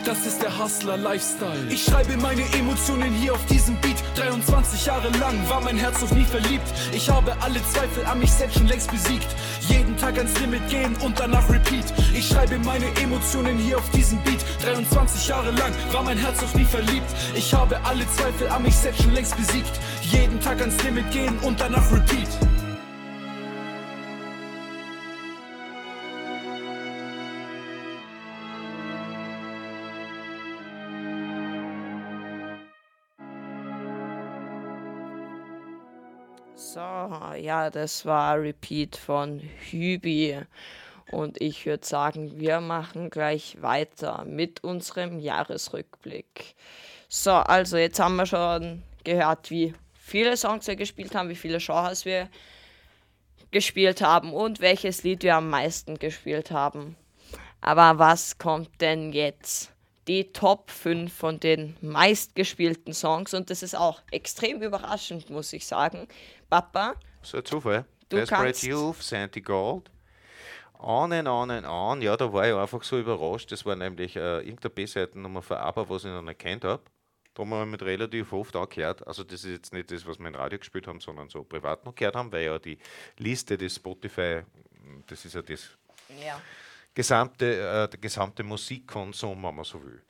Das 0.06 0.26
ist 0.26 0.42
der 0.42 0.58
Hustler 0.58 0.98
Lifestyle. 0.98 1.68
Ich 1.70 1.84
schreibe 1.84 2.18
meine 2.18 2.42
Emotionen 2.58 3.14
hier 3.14 3.34
auf 3.34 3.46
diesem 3.46 3.76
Beat. 3.82 3.98
23 4.16 4.86
Jahre 4.86 5.10
lang 5.20 5.38
war 5.48 5.62
mein 5.62 5.78
Herz 5.78 6.02
noch 6.02 6.12
nie 6.12 6.24
verliebt. 6.24 6.66
Ich 6.92 7.08
habe 7.10 7.36
alle 7.40 7.64
Zweifel 7.72 8.04
an 8.06 8.20
mich 8.20 8.32
selbst 8.32 8.58
schon 8.58 8.68
längst 8.68 8.90
besiegt. 8.90 9.28
Jeden 9.70 9.96
Tag 9.98 10.18
ans 10.18 10.38
Limit 10.40 10.68
gehen 10.70 10.96
und 11.04 11.20
danach 11.20 11.48
repeat. 11.50 11.86
Ich 12.16 12.28
schreibe 12.28 12.58
meine 12.60 12.88
Emotionen 13.02 13.58
hier 13.58 13.78
auf 13.78 13.90
diesem 13.92 14.22
Beat. 14.24 14.44
23 14.64 15.28
Jahre 15.28 15.52
lang 15.52 15.74
war 15.92 16.02
mein 16.02 16.18
Herz 16.18 16.42
noch 16.42 16.54
nie 16.56 16.66
verliebt. 16.66 17.08
Ich 17.36 17.54
habe 17.54 17.80
alle 17.84 18.10
Zweifel 18.10 18.50
an 18.50 18.64
mich 18.64 18.76
selbst 18.76 19.04
schon 19.04 19.14
längst 19.14 19.38
besiegt. 19.38 19.80
Jeden 20.02 20.40
Tag 20.40 20.62
ans 20.62 20.82
Limit 20.84 21.12
gehen 21.12 21.38
und 21.40 21.60
danach 21.60 21.92
repeat. 21.92 22.30
So, 36.74 36.80
ja, 36.80 37.70
das 37.70 38.06
war 38.06 38.40
Repeat 38.40 38.96
von 38.96 39.42
Hübi. 39.72 40.40
Und 41.12 41.42
ich 41.42 41.66
würde 41.66 41.86
sagen, 41.86 42.40
wir 42.40 42.62
machen 42.62 43.10
gleich 43.10 43.62
weiter 43.62 44.24
mit 44.24 44.64
unserem 44.64 45.20
Jahresrückblick. 45.20 46.56
So, 47.10 47.32
also 47.32 47.76
jetzt 47.76 48.00
haben 48.00 48.16
wir 48.16 48.26
schon 48.26 48.84
gehört, 49.04 49.52
wie 49.52 49.74
viele 49.96 50.38
Songs 50.38 50.66
wir 50.68 50.78
gespielt 50.78 51.14
haben, 51.14 51.28
wie 51.28 51.36
viele 51.36 51.58
Genres 51.58 52.06
wir 52.06 52.30
gespielt 53.52 54.02
haben 54.02 54.32
und 54.34 54.62
welches 54.62 55.04
Lied 55.04 55.24
wir 55.24 55.36
am 55.36 55.50
meisten 55.50 56.00
gespielt 56.00 56.52
haben. 56.52 56.96
Aber 57.60 58.00
was 58.00 58.38
kommt 58.38 58.80
denn 58.80 59.12
jetzt? 59.12 59.74
Die 60.08 60.32
Top 60.32 60.72
5 60.72 61.14
von 61.14 61.40
den 61.40 61.76
meistgespielten 61.82 62.94
Songs 62.94 63.34
und 63.34 63.50
das 63.50 63.62
ist 63.62 63.76
auch 63.76 64.02
extrem 64.10 64.62
überraschend, 64.62 65.30
muss 65.30 65.54
ich 65.54 65.68
sagen. 65.68 66.08
Papa, 66.52 66.98
So 67.22 67.42
Zufall. 67.42 67.86
Du 68.10 68.18
Desperate 68.18 68.68
Youth, 68.68 69.02
Santi 69.02 69.40
Gold. 69.40 69.90
On 70.80 71.14
and 71.14 71.26
on 71.26 71.50
and 71.50 71.66
on. 71.66 72.02
Ja, 72.02 72.18
da 72.18 72.34
war 72.34 72.46
ich 72.46 72.54
einfach 72.54 72.84
so 72.84 73.00
überrascht. 73.00 73.54
Das 73.54 73.66
war 73.66 73.78
nämlich 73.78 74.18
äh, 74.18 74.40
irgendeine 74.40 74.70
B-Seitennummer 74.72 75.42
von 75.42 75.56
ABBA, 75.56 75.88
was 75.88 76.04
ich 76.04 76.12
noch 76.12 76.22
nicht 76.22 76.40
kennt 76.40 76.66
habe. 76.66 76.84
Darum 77.34 77.54
habe 77.54 77.64
ich 77.64 77.72
mit 77.72 77.82
relativ 77.84 78.34
oft 78.34 78.54
angehört. 78.58 79.08
Also 79.08 79.24
das 79.24 79.46
ist 79.46 79.52
jetzt 79.52 79.74
nicht 79.74 79.92
das, 79.92 80.06
was 80.06 80.20
wir 80.20 80.28
im 80.28 80.36
Radio 80.36 80.60
gespielt 80.60 80.88
haben, 80.88 81.00
sondern 81.00 81.30
so 81.30 81.42
privat 81.46 81.86
noch 81.86 81.96
gehört 81.96 82.18
haben, 82.18 82.30
weil 82.34 82.44
ja 82.44 82.60
die 82.60 82.78
Liste 83.18 83.58
des 83.58 83.78
Spotify, 83.78 84.42
das 85.08 85.24
ist 85.24 85.36
ja 85.36 85.42
das 85.42 85.70
ja. 86.22 86.38
gesamte, 86.94 87.46
äh, 87.46 87.88
der 87.88 88.00
gesamte 88.02 88.44
Musikkonsum, 88.44 89.42
wenn 89.42 89.56
man 89.56 89.64
so 89.64 89.82
will. 89.82 90.02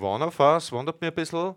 One 0.00 0.24
of 0.24 0.38
Us 0.38 0.70
wundert 0.70 1.00
mir 1.00 1.08
ein 1.08 1.14
bisschen. 1.14 1.56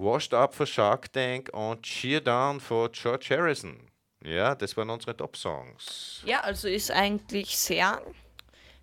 Washed 0.00 0.32
Up 0.32 0.54
for 0.54 0.66
Shark 0.66 1.12
Tank 1.12 1.50
und 1.52 1.82
Cheer 1.82 2.20
Down 2.20 2.58
for 2.60 2.90
George 2.90 3.26
Harrison. 3.30 3.76
Ja, 4.22 4.54
das 4.54 4.76
waren 4.76 4.88
unsere 4.90 5.16
Top-Songs. 5.16 6.22
Ja, 6.24 6.40
also 6.40 6.68
ist 6.68 6.90
eigentlich 6.90 7.56
sehr, 7.56 8.00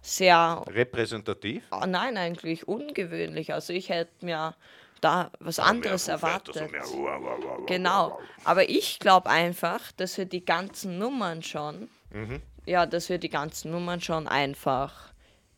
sehr, 0.02 0.64
Repräsentativ. 0.68 1.64
oh 1.72 1.86
nein, 1.88 2.18
eigentlich 2.18 2.68
ungewöhnlich. 2.68 3.54
Also 3.54 3.74
ich 3.74 3.90
hätte 3.90 4.26
mir 4.26 4.56
da 5.02 5.32
was 5.40 5.60
anderes 5.60 6.08
erwartet. 6.08 6.72
Genau. 7.68 8.20
Aber 8.44 8.70
ich 8.70 9.00
glaube 9.00 9.30
einfach, 9.30 9.92
dass 9.94 10.18
wir 10.18 10.26
die 10.26 10.44
ganzen 10.46 10.98
Nummern 10.98 11.44
schon, 11.44 11.90
Mhm. 12.12 12.42
ja, 12.66 12.86
dass 12.86 13.10
wir 13.10 13.18
die 13.18 13.30
ganzen 13.30 13.72
Nummern 13.72 14.02
schon 14.02 14.28
einfach 14.28 15.14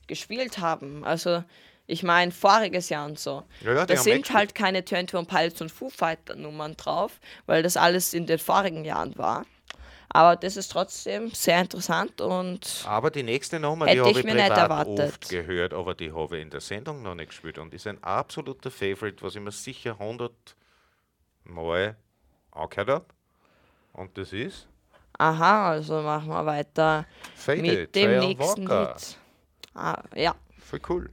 gespielt 0.08 0.58
haben. 0.58 1.06
Also 1.06 1.43
ich 1.89 2.04
meine, 2.04 2.32
voriges 2.32 2.89
Jahr 2.89 3.08
und 3.08 3.17
so. 3.17 3.43
Ja, 3.62 3.73
ja, 3.73 3.86
da 3.86 3.97
sind 3.97 4.32
halt 4.32 4.54
keine 4.54 4.80
21 4.80 5.28
Pilots 5.28 5.62
und 5.62 5.71
Foo 5.71 5.89
Fighter 5.89 6.36
Nummern 6.36 6.78
drauf, 6.78 7.19
weil 7.47 7.63
das 7.63 7.78
alles 7.78 8.13
in 8.13 8.28
den 8.28 8.38
vorigen 8.38 8.86
Jahren 8.86 9.17
war. 9.17 9.45
Aber 10.10 10.36
das 10.36 10.56
ist 10.56 10.71
trotzdem 10.71 11.32
sehr 11.32 11.62
interessant 11.62 12.21
und 12.21 12.84
Aber 12.86 13.10
die 13.12 13.23
nächste 13.23 13.60
Nummer, 13.60 13.88
die 13.88 13.99
habe 13.99 14.12
ich 14.12 14.17
ich 14.17 14.23
mir 14.23 14.36
nicht 14.36 14.43
privat 14.43 14.58
erwartet. 14.58 14.99
oft 14.99 15.30
gehört, 15.30 15.73
aber 15.73 15.95
die 15.95 16.12
habe 16.12 16.38
ich 16.38 16.43
in 16.43 16.49
der 16.52 16.62
Sendung 16.62 17.02
noch 17.02 17.15
nicht 17.15 17.30
gespielt 17.30 17.58
und 17.58 17.73
ist 17.73 17.88
ein 17.88 18.04
absoluter 18.04 18.71
Favorite, 18.71 19.23
was 19.23 19.36
ich 19.36 19.41
mir 19.41 19.52
sicher 19.52 19.97
100 19.99 20.32
Mal 21.43 21.95
angehört 22.52 22.89
habe. 22.89 23.06
Und 23.93 24.17
das 24.17 24.32
ist 24.34 24.67
aha, 25.17 25.71
also 25.71 26.02
machen 26.02 26.30
wir 26.30 26.45
weiter 26.45 27.06
Faded, 27.36 27.63
mit 27.63 27.95
dem 27.95 28.19
nächsten 28.19 28.67
Walker. 28.67 28.95
Lied. 28.95 29.17
Ah, 29.75 30.04
ja. 30.15 30.36
Voll 30.60 30.82
cool. 30.89 31.10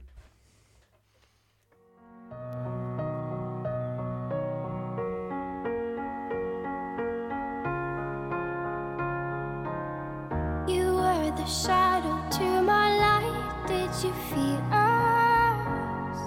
Shadow 11.47 12.19
to 12.29 12.61
my 12.61 12.97
light. 12.97 13.67
Did 13.67 13.89
you 14.03 14.13
feel 14.29 14.61
us? 14.71 16.19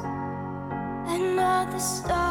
Another 1.08 1.78
star, 1.78 2.29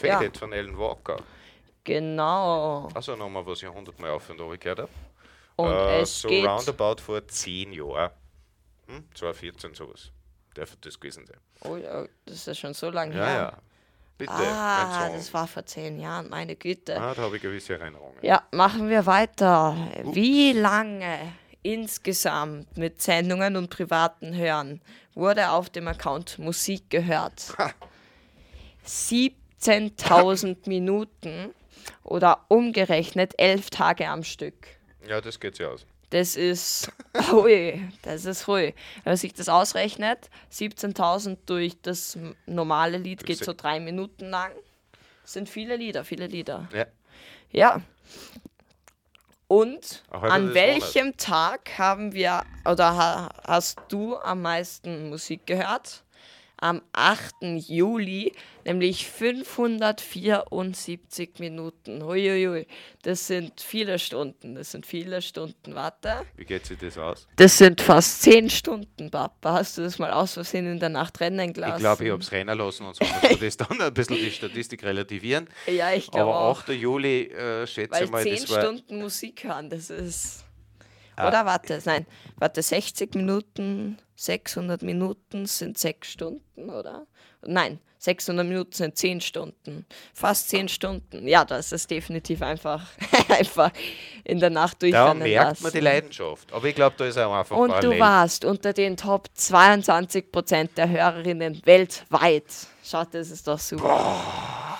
Faded 0.00 0.36
von 0.36 0.52
Ellen 0.52 0.76
Walker. 0.78 1.16
Genau. 1.84 2.88
Also 2.94 3.16
nochmal, 3.16 3.44
was 3.46 3.62
ich 3.62 3.68
hundertmal 3.68 4.10
auf 4.10 4.28
und 4.30 4.40
runter 4.40 4.58
gehört 4.58 4.78
habe. 4.80 4.90
Und 5.56 5.72
Äh, 5.72 6.00
es 6.02 6.20
so 6.22 6.28
geht. 6.28 6.46
roundabout 6.46 7.00
vor 7.02 7.26
10 7.26 7.72
Jahren. 7.72 8.10
Hm? 8.86 9.04
2014 9.14 9.74
sowas. 9.74 10.10
Dürfte 10.56 10.76
das 10.82 10.98
gewesen 10.98 11.26
sein. 11.26 11.38
Oh, 11.62 11.76
ja, 11.76 12.06
das 12.26 12.46
ist 12.48 12.58
schon 12.58 12.74
so 12.74 12.90
lange 12.90 13.16
Ja, 13.16 13.24
her. 13.26 13.34
ja. 13.34 13.58
Bitte, 14.18 14.32
Ah, 14.34 15.08
das 15.08 15.32
war 15.32 15.46
vor 15.46 15.64
zehn 15.64 15.98
Jahren, 15.98 16.28
meine 16.28 16.54
Güte. 16.54 17.00
Ah, 17.00 17.14
da 17.14 17.22
habe 17.22 17.36
ich 17.36 17.42
gewisse 17.42 17.78
Erinnerungen. 17.78 18.18
Ja, 18.20 18.42
machen 18.52 18.90
wir 18.90 19.06
weiter. 19.06 19.74
Wie 20.12 20.52
lange 20.52 21.32
insgesamt 21.62 22.76
mit 22.76 23.00
Sendungen 23.00 23.56
und 23.56 23.70
privaten 23.70 24.34
Hören 24.36 24.82
wurde 25.14 25.50
auf 25.50 25.70
dem 25.70 25.88
Account 25.88 26.38
Musik 26.38 26.90
gehört? 26.90 27.54
17.000 29.62 30.56
Minuten 30.68 31.54
oder 32.02 32.44
umgerechnet 32.48 33.34
elf 33.38 33.70
Tage 33.70 34.08
am 34.08 34.22
Stück. 34.24 34.54
Ja, 35.08 35.20
das 35.20 35.40
geht 35.40 35.56
sich 35.56 35.66
aus. 35.66 35.86
Das 36.10 36.34
ist, 36.34 36.90
hui, 37.30 37.80
das 38.02 38.24
ist 38.24 38.46
hui. 38.46 38.74
Wenn 39.04 39.12
man 39.12 39.16
sich 39.16 39.32
das 39.32 39.48
ausrechnet, 39.48 40.28
17.000 40.52 41.38
durch 41.46 41.80
das 41.80 42.18
normale 42.46 42.98
Lied 42.98 43.24
geht 43.24 43.44
so 43.44 43.52
drei 43.52 43.80
Minuten 43.80 44.28
lang. 44.28 44.52
Das 45.22 45.34
sind 45.34 45.48
viele 45.48 45.76
Lieder, 45.76 46.04
viele 46.04 46.26
Lieder. 46.26 46.68
Ja. 46.72 46.86
Ja. 47.52 47.82
Und 49.46 50.04
an 50.10 50.54
welchem 50.54 51.16
Tag 51.16 51.76
haben 51.76 52.12
wir 52.12 52.44
oder 52.64 52.96
ha, 52.96 53.28
hast 53.44 53.80
du 53.88 54.16
am 54.16 54.42
meisten 54.42 55.08
Musik 55.08 55.46
gehört? 55.46 56.04
Am 56.62 56.82
8. 56.92 57.36
Juli, 57.68 58.34
nämlich 58.66 59.08
574 59.08 61.38
Minuten. 61.38 62.04
Huiuiui, 62.04 62.66
das 63.02 63.26
sind 63.26 63.58
viele 63.60 63.98
Stunden, 63.98 64.56
das 64.56 64.72
sind 64.72 64.84
viele 64.84 65.22
Stunden. 65.22 65.74
Warte, 65.74 66.26
Wie 66.36 66.44
geht 66.44 66.66
sich 66.66 66.78
das 66.78 66.98
aus? 66.98 67.26
das 67.36 67.56
sind 67.56 67.80
fast 67.80 68.20
10 68.22 68.50
Stunden, 68.50 69.10
Papa. 69.10 69.54
Hast 69.54 69.78
du 69.78 69.82
das 69.82 69.98
mal 69.98 70.10
aus 70.10 70.34
Versehen 70.34 70.70
in 70.70 70.78
der 70.78 70.90
Nacht 70.90 71.18
rennen 71.20 71.52
gelassen? 71.52 71.76
Ich 71.76 71.80
glaube, 71.80 72.04
ich 72.04 72.10
habe 72.10 72.22
es 72.22 72.30
rennen 72.30 72.58
lassen 72.58 72.84
und 72.84 72.94
so 72.94 73.04
musst 73.04 73.30
du 73.30 73.36
das 73.36 73.56
dann 73.56 73.80
ein 73.80 73.94
bisschen 73.94 74.16
die 74.16 74.30
Statistik 74.30 74.82
relativieren. 74.84 75.48
Ja, 75.66 75.92
ich 75.92 76.10
glaube 76.10 76.30
Aber 76.32 76.40
auch. 76.40 76.60
8. 76.60 76.70
Juli, 76.70 77.22
äh, 77.28 77.66
schätze 77.66 77.92
Weil 77.92 78.04
ich 78.04 78.10
mal, 78.10 78.22
10 78.22 78.34
das 78.34 78.50
war. 78.50 78.60
Stunden 78.62 78.98
Musik 79.00 79.44
hören, 79.44 79.70
das 79.70 79.88
ist. 79.88 80.44
Oder 81.28 81.44
warte, 81.46 81.80
nein, 81.84 82.06
warte, 82.36 82.62
60 82.62 83.14
Minuten, 83.14 83.98
600 84.16 84.82
Minuten 84.82 85.46
sind 85.46 85.78
6 85.78 86.08
Stunden, 86.10 86.70
oder? 86.70 87.06
Nein, 87.42 87.78
600 87.98 88.46
Minuten 88.46 88.72
sind 88.72 88.96
10 88.96 89.20
Stunden. 89.20 89.84
Fast 90.14 90.48
10 90.50 90.68
Stunden. 90.68 91.26
Ja, 91.28 91.44
das 91.44 91.70
ist 91.72 91.90
definitiv 91.90 92.40
einfach, 92.42 92.86
einfach 93.28 93.70
in 94.24 94.38
der 94.40 94.50
Nacht 94.50 94.82
Da 94.82 94.86
durchrennen 94.88 95.18
merkt 95.22 95.48
lassen. 95.50 95.62
man 95.64 95.72
die 95.72 95.80
Leidenschaft. 95.80 96.52
Aber 96.52 96.64
ich 96.66 96.74
glaube, 96.74 96.94
da 96.98 97.04
ist 97.06 97.18
auch 97.18 97.32
einfach 97.38 97.56
Und 97.56 97.68
du 97.68 97.74
parallel. 97.74 98.00
warst 98.00 98.44
unter 98.44 98.72
den 98.72 98.96
Top 98.96 99.28
22 99.34 100.32
Prozent 100.32 100.78
der 100.78 100.88
Hörerinnen 100.88 101.60
weltweit. 101.66 102.44
Schaut, 102.82 103.12
das 103.14 103.30
ist 103.30 103.46
doch 103.46 103.58
super. 103.58 104.78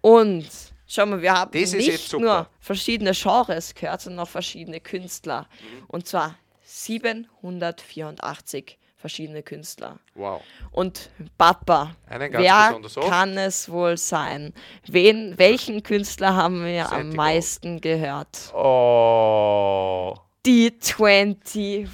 Und 0.00 0.46
schau 0.86 1.06
mal, 1.06 1.22
wir 1.22 1.32
haben 1.32 1.58
nicht 1.58 2.12
nur 2.12 2.46
verschiedene 2.60 3.12
Genres 3.12 3.74
gehört, 3.74 4.02
sondern 4.02 4.26
auch 4.26 4.30
verschiedene 4.30 4.80
Künstler. 4.80 5.48
Und 5.88 6.06
zwar 6.06 6.36
784 6.64 8.78
verschiedene 9.04 9.42
Künstler. 9.42 9.98
Wow. 10.14 10.40
Und 10.70 11.10
Papa, 11.36 11.94
wer 12.08 12.80
kann 13.06 13.36
es 13.36 13.68
wohl 13.68 13.98
sein? 13.98 14.54
Wen, 14.86 15.36
welchen 15.36 15.82
Künstler 15.82 16.34
haben 16.34 16.64
wir 16.64 16.86
am 16.86 16.90
Sättigung. 16.90 17.16
meisten 17.16 17.80
gehört? 17.82 18.54
Oh. 18.54 20.14
Die 20.46 20.72
21 20.72 21.86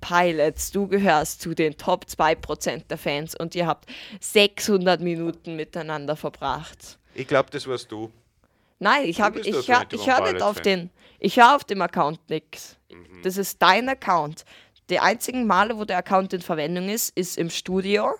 Pilots. 0.00 0.72
Du 0.72 0.88
gehörst 0.88 1.40
zu 1.40 1.54
den 1.54 1.76
Top 1.76 2.04
2% 2.04 2.88
der 2.88 2.98
Fans 2.98 3.36
und 3.36 3.54
ihr 3.54 3.68
habt 3.68 3.88
600 4.20 5.00
Minuten 5.00 5.54
miteinander 5.54 6.16
verbracht. 6.16 6.98
Ich 7.14 7.28
glaube, 7.28 7.48
das 7.50 7.68
warst 7.68 7.92
du. 7.92 8.10
Nein, 8.78 9.04
ich, 9.04 9.20
hab, 9.20 9.34
bist 9.34 9.46
ich, 9.46 9.68
hör, 9.68 9.84
ich 9.90 10.00
21 10.00 10.06
höre 10.06 10.32
nicht 10.32 10.42
auf 10.42 10.60
den. 10.60 10.90
Ich 11.18 11.36
höre 11.38 11.56
auf 11.56 11.64
dem 11.64 11.80
Account 11.80 12.20
nichts. 12.28 12.76
Mhm. 12.90 13.22
Das 13.22 13.36
ist 13.36 13.60
dein 13.62 13.88
Account. 13.88 14.44
Die 14.90 15.00
einzigen 15.00 15.46
Male, 15.46 15.76
wo 15.78 15.84
der 15.84 15.98
Account 15.98 16.32
in 16.32 16.42
Verwendung 16.42 16.88
ist, 16.88 17.16
ist 17.16 17.38
im 17.38 17.50
Studio 17.50 18.14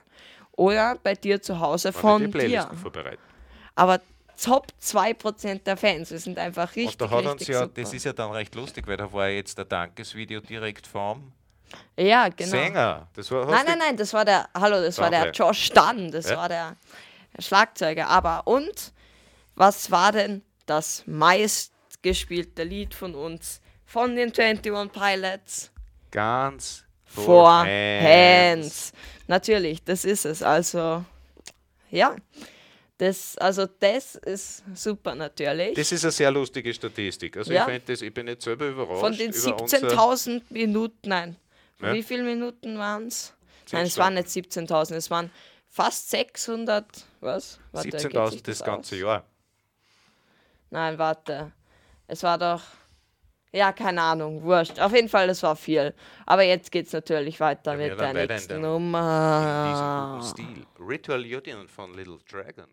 oder 0.53 0.97
bei 1.03 1.15
dir 1.15 1.41
zu 1.41 1.61
Hause 1.61 1.95
Wenn 1.95 2.01
von 2.01 2.33
die 2.33 2.39
dir. 2.39 2.69
Aber 3.75 4.01
Top 4.43 4.67
2% 4.83 5.63
der 5.65 5.77
Fans, 5.77 6.11
wir 6.11 6.19
sind 6.19 6.39
einfach 6.39 6.75
richtig, 6.77 7.01
Und 7.01 7.01
da 7.01 7.11
hat 7.11 7.27
uns 7.27 7.47
ja, 7.47 7.61
super. 7.61 7.83
das 7.83 7.93
ist 7.95 8.05
ja 8.05 8.13
dann 8.13 8.33
recht 8.33 8.55
lustig, 8.55 8.87
weil 8.87 8.97
da 8.97 9.11
war 9.11 9.29
ja 9.29 9.37
jetzt 9.37 9.57
der 9.57 9.65
Dankesvideo 9.65 10.41
direkt 10.41 10.87
vom 10.87 11.33
ja, 11.97 12.29
genau. 12.29 12.51
Sänger. 12.51 13.09
Das 13.15 13.31
war, 13.31 13.47
Nein, 13.47 13.65
nein, 13.67 13.79
nein, 13.79 13.97
das 13.97 14.13
war 14.13 14.25
der, 14.25 14.49
hallo, 14.55 14.81
das 14.81 14.99
war 14.99 15.11
der. 15.11 15.31
Josh 15.33 15.71
Dunn, 15.71 16.11
das 16.11 16.29
Ja. 16.31 16.37
war 16.37 16.49
der 16.49 16.77
Schlagzeuger. 17.39 18.09
Aber 18.09 18.47
und, 18.47 18.93
was 19.57 19.91
war 19.91 20.13
denn 20.13 20.43
das 20.67 21.03
meistgespielte 21.07 22.63
Lied 22.63 22.95
von 22.95 23.15
uns, 23.15 23.61
von 23.85 24.15
den 24.17 24.33
21 24.33 24.93
Pilots? 24.93 25.71
Ganz 26.11 26.85
For 27.05 27.65
Hands. 27.65 28.05
Hands. 28.05 28.93
Natürlich, 29.27 29.83
das 29.85 30.05
ist 30.05 30.25
es. 30.27 30.43
Also, 30.43 31.05
ja. 31.91 32.15
Das, 32.99 33.37
also 33.37 33.67
das 33.67 34.15
ist 34.15 34.65
super 34.75 35.15
natürlich. 35.15 35.75
Das 35.75 35.93
ist 35.93 36.03
eine 36.05 36.13
sehr 36.13 36.31
lustige 36.31 36.73
Statistik. 36.73 37.37
Also 37.37 37.53
Ja. 37.53 37.69
ich, 37.69 37.85
das, 37.85 38.01
ich 38.01 38.13
bin 38.15 38.27
jetzt 38.27 38.45
selber 38.45 38.69
überrascht. 38.69 39.01
Von 39.01 39.17
den 39.17 39.33
über 39.33 39.61
unser- 39.61 39.79
17.000 39.79 40.43
Minuten, 40.49 41.09
nein. 41.09 41.37
Ja. 41.83 41.93
Wie 41.93 42.03
viele 42.03 42.23
Minuten 42.23 42.79
waren 42.79 43.09
es? 43.09 43.35
Nein, 43.73 43.85
es 43.87 43.99
waren 43.99 44.15
nicht 44.15 44.29
17.000, 44.29 44.95
es 44.95 45.11
waren 45.11 45.31
fast 45.69 46.09
600, 46.11 46.87
was? 47.21 47.59
Warte, 47.73 47.91
geht 47.91 48.01
sich 48.01 48.11
17.000 48.13 48.43
das 48.47 48.63
aus? 48.63 48.67
ganze 48.67 48.97
Jahr. 48.97 49.25
Nein, 50.71 50.99
warte. 50.99 51.53
Es 52.09 52.23
war 52.23 52.39
doch, 52.39 52.63
ja, 53.53 53.73
keine 53.73 54.03
Ahnung, 54.03 54.43
wurscht. 54.43 54.79
Auf 54.79 54.93
jeden 54.93 55.09
Fall, 55.09 55.29
es 55.31 55.43
war 55.43 55.57
viel. 55.57 55.95
Aber 56.27 56.43
jetzt 56.43 56.71
geht 56.71 56.87
es 56.87 56.93
natürlich 56.93 57.41
weiter 57.41 57.73
Ja, 57.73 57.89
mit 57.89 58.01
der 58.01 58.13
nächsten 58.13 58.61
Nummer. 58.61 60.21
In 60.21 60.33
diesem 60.33 60.47
guten 60.47 60.57
Stil. 60.57 60.67
Ritual 60.87 61.21
Union 61.21 61.69
von 61.69 61.95
Little 61.95 62.19
Dragon. 62.31 62.67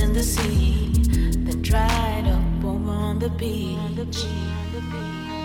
in 0.00 0.12
the 0.12 0.22
sea, 0.22 0.92
then 1.44 1.62
dried 1.62 2.26
up 2.26 2.64
over 2.64 2.90
on 2.90 3.18
the 3.18 3.28
beach. 3.30 3.76
On 3.78 3.94
the 3.96 4.04
beach. 4.04 5.37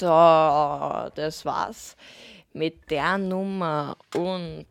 So, 0.00 0.06
das 0.06 1.44
war's 1.44 1.94
mit 2.54 2.90
der 2.90 3.18
Nummer. 3.18 3.98
Und 4.14 4.66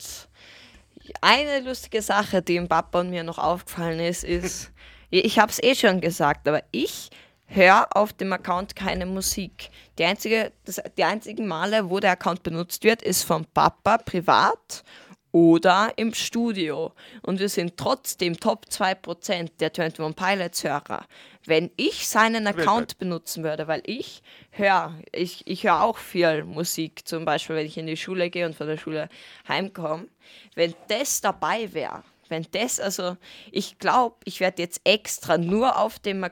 eine 1.22 1.60
lustige 1.60 2.02
Sache, 2.02 2.42
die 2.42 2.56
dem 2.56 2.68
Papa 2.68 3.02
und 3.02 3.12
mir 3.12 3.24
noch 3.24 3.38
aufgefallen 3.38 4.00
ist, 4.00 4.24
ist, 4.24 4.72
ich 5.12 5.38
habe 5.38 5.52
es 5.52 5.62
eh 5.62 5.76
schon 5.76 6.02
gesagt, 6.02 6.48
aber 6.48 6.64
ich 6.72 7.12
höre 7.46 7.88
auf 7.96 8.12
dem 8.12 8.34
Account 8.34 8.76
keine 8.76 9.06
Musik. 9.06 9.70
Die, 10.00 10.04
einzige, 10.04 10.52
das, 10.66 10.82
die 10.98 11.04
einzigen 11.04 11.48
Male, 11.48 11.92
wo 11.92 12.00
der 12.00 12.14
Account 12.14 12.42
benutzt 12.42 12.84
wird, 12.84 13.04
ist 13.04 13.22
vom 13.22 13.46
Papa 13.46 14.00
privat 14.00 14.84
oder 15.32 15.94
im 15.96 16.14
Studio. 16.14 16.94
Und 17.22 17.40
wir 17.40 17.50
sind 17.50 17.78
trotzdem 17.78 18.40
Top 18.40 18.66
2% 18.70 19.52
der 19.60 19.68
21 19.68 20.16
Pilots 20.16 20.64
Hörer. 20.64 21.06
Wenn 21.46 21.72
ich 21.78 22.08
seinen 22.08 22.48
Account 22.48 22.98
benutzen 22.98 23.44
würde, 23.44 23.68
weil 23.68 23.82
ich 23.86 24.22
höre, 24.52 25.00
ich, 25.12 25.46
ich 25.48 25.64
höre 25.64 25.82
auch 25.82 25.98
viel 25.98 26.44
Musik, 26.44 27.08
zum 27.08 27.26
Beispiel, 27.26 27.56
wenn 27.56 27.66
ich 27.66 27.78
in 27.78 27.88
die 27.88 27.98
Schule 27.98 28.30
gehe 28.30 28.46
und 28.46 28.56
von 28.56 28.68
der 28.68 28.78
Schule 28.78 29.10
heimkomme, 29.48 30.08
wenn 30.56 30.76
das 30.88 31.22
dabei 31.22 31.74
wäre, 31.74 32.04
wenn 32.28 32.46
das, 32.52 32.80
also 32.80 33.18
ich 33.52 33.80
glaube, 33.80 34.18
ich 34.26 34.40
werde 34.40 34.62
jetzt 34.62 34.82
extra 34.84 35.38
nur 35.38 35.78
auf 35.78 35.98
dem, 36.00 36.26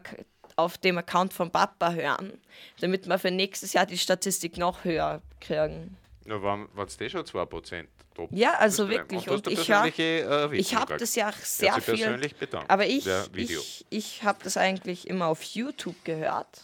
auf 0.56 0.78
dem 0.78 0.98
Account 1.00 1.34
von 1.34 1.52
Papa 1.52 1.94
hören, 1.94 2.34
damit 2.80 3.08
wir 3.08 3.18
für 3.18 3.32
nächstes 3.32 3.74
Jahr 3.74 3.86
die 3.86 3.98
Statistik 3.98 4.58
noch 4.58 4.84
höher 4.84 5.22
kriegen. 5.40 5.98
Na, 6.26 6.42
waren 6.42 6.68
es 6.86 6.98
das 6.98 7.12
schon 7.12 7.22
2%? 7.22 7.86
Top. 8.18 8.30
Ja, 8.32 8.56
also 8.56 8.90
wirklich. 8.90 9.30
Und, 9.30 9.48
Und 9.48 9.48
ich 9.48 9.68
persönliche, 9.68 10.04
äh, 10.04 10.26
habe 10.28 10.58
gekriegt. 10.58 11.02
das 11.02 11.16
ja 11.16 11.28
hat 11.28 11.36
sehr 11.36 11.74
viel. 11.76 11.96
persönlich 11.96 12.36
bedankt. 12.36 12.70
Aber 12.70 12.86
ich, 12.88 13.08
ich, 13.36 13.86
ich 13.92 14.24
habe 14.24 14.40
das 14.44 14.58
eigentlich 14.58 15.08
immer 15.08 15.28
auf 15.28 15.44
YouTube 15.44 15.96
gehört. 16.04 16.64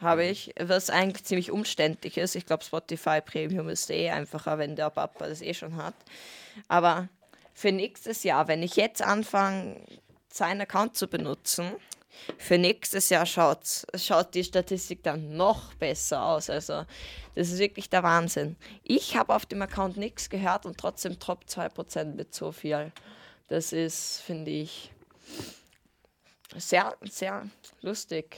Habe 0.00 0.24
ich, 0.24 0.54
was 0.58 0.90
eigentlich 0.90 1.24
ziemlich 1.24 1.50
umständlich 1.50 2.16
ist. 2.16 2.34
Ich 2.34 2.46
glaube, 2.46 2.64
Spotify 2.64 3.20
Premium 3.20 3.68
ist 3.68 3.90
eh 3.90 4.10
einfacher, 4.10 4.58
wenn 4.58 4.74
der 4.74 4.90
Papa 4.90 5.28
das 5.28 5.40
eh 5.42 5.54
schon 5.54 5.76
hat. 5.76 5.94
Aber 6.66 7.08
für 7.52 7.70
nächstes 7.70 8.24
Jahr, 8.24 8.48
wenn 8.48 8.62
ich 8.62 8.76
jetzt 8.76 9.02
anfange, 9.02 9.76
seinen 10.30 10.62
Account 10.62 10.96
zu 10.96 11.06
benutzen, 11.08 11.72
für 12.38 12.58
nächstes 12.58 13.08
Jahr 13.08 13.26
schaut, 13.26 13.86
schaut 13.96 14.34
die 14.34 14.44
Statistik 14.44 15.02
dann 15.02 15.36
noch 15.36 15.74
besser 15.74 16.24
aus. 16.24 16.50
Also, 16.50 16.84
das 17.34 17.50
ist 17.50 17.58
wirklich 17.58 17.90
der 17.90 18.02
Wahnsinn. 18.02 18.56
Ich 18.82 19.16
habe 19.16 19.34
auf 19.34 19.46
dem 19.46 19.62
Account 19.62 19.96
nichts 19.96 20.30
gehört 20.30 20.66
und 20.66 20.78
trotzdem 20.78 21.18
Top 21.18 21.44
2% 21.48 22.14
mit 22.14 22.34
so 22.34 22.52
viel. 22.52 22.92
Das 23.48 23.72
ist, 23.72 24.20
finde 24.20 24.50
ich, 24.50 24.92
sehr, 26.56 26.96
sehr 27.02 27.48
lustig. 27.82 28.36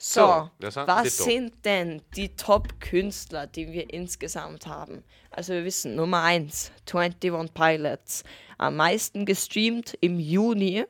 So, 0.00 0.48
So, 0.60 0.86
was 0.86 1.18
sind 1.18 1.64
denn 1.64 2.02
die 2.14 2.36
Top-Künstler, 2.36 3.48
die 3.48 3.72
wir 3.72 3.92
insgesamt 3.92 4.68
haben? 4.68 5.02
Also 5.30 5.54
wir 5.54 5.64
wissen, 5.64 5.96
Nummer 5.96 6.22
1, 6.22 6.70
21 6.92 7.52
Pilots. 7.52 8.22
Am 8.58 8.76
meisten 8.76 9.26
gestreamt 9.26 9.98
im 10.00 10.20
Juni, 10.20 10.84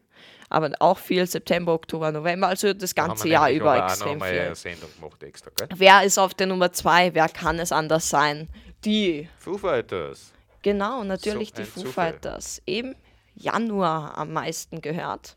aber 0.50 0.70
auch 0.80 0.98
viel 0.98 1.26
September, 1.26 1.72
Oktober, 1.74 2.10
November, 2.12 2.48
also 2.48 2.72
das 2.72 2.94
ganze 2.94 3.28
Jahr 3.28 3.50
über 3.50 3.84
extrem 3.84 4.20
viel. 4.20 4.54
Sendung 4.54 4.90
gemacht 4.94 5.22
extra, 5.22 5.50
gell? 5.56 5.68
Wer 5.76 6.02
ist 6.04 6.18
auf 6.18 6.34
der 6.34 6.46
Nummer 6.46 6.72
2? 6.72 7.14
Wer 7.14 7.28
kann 7.28 7.58
es 7.58 7.72
anders 7.72 8.08
sein? 8.08 8.48
Die 8.84 9.28
Foo 9.38 9.58
Fighters. 9.58 10.32
Genau, 10.62 11.04
natürlich 11.04 11.50
So 11.50 11.62
die 11.62 11.64
Foo 11.64 11.80
Zufall. 11.80 12.12
Fighters. 12.12 12.62
Im 12.64 12.94
Januar 13.34 14.16
am 14.18 14.32
meisten 14.32 14.80
gehört. 14.80 15.36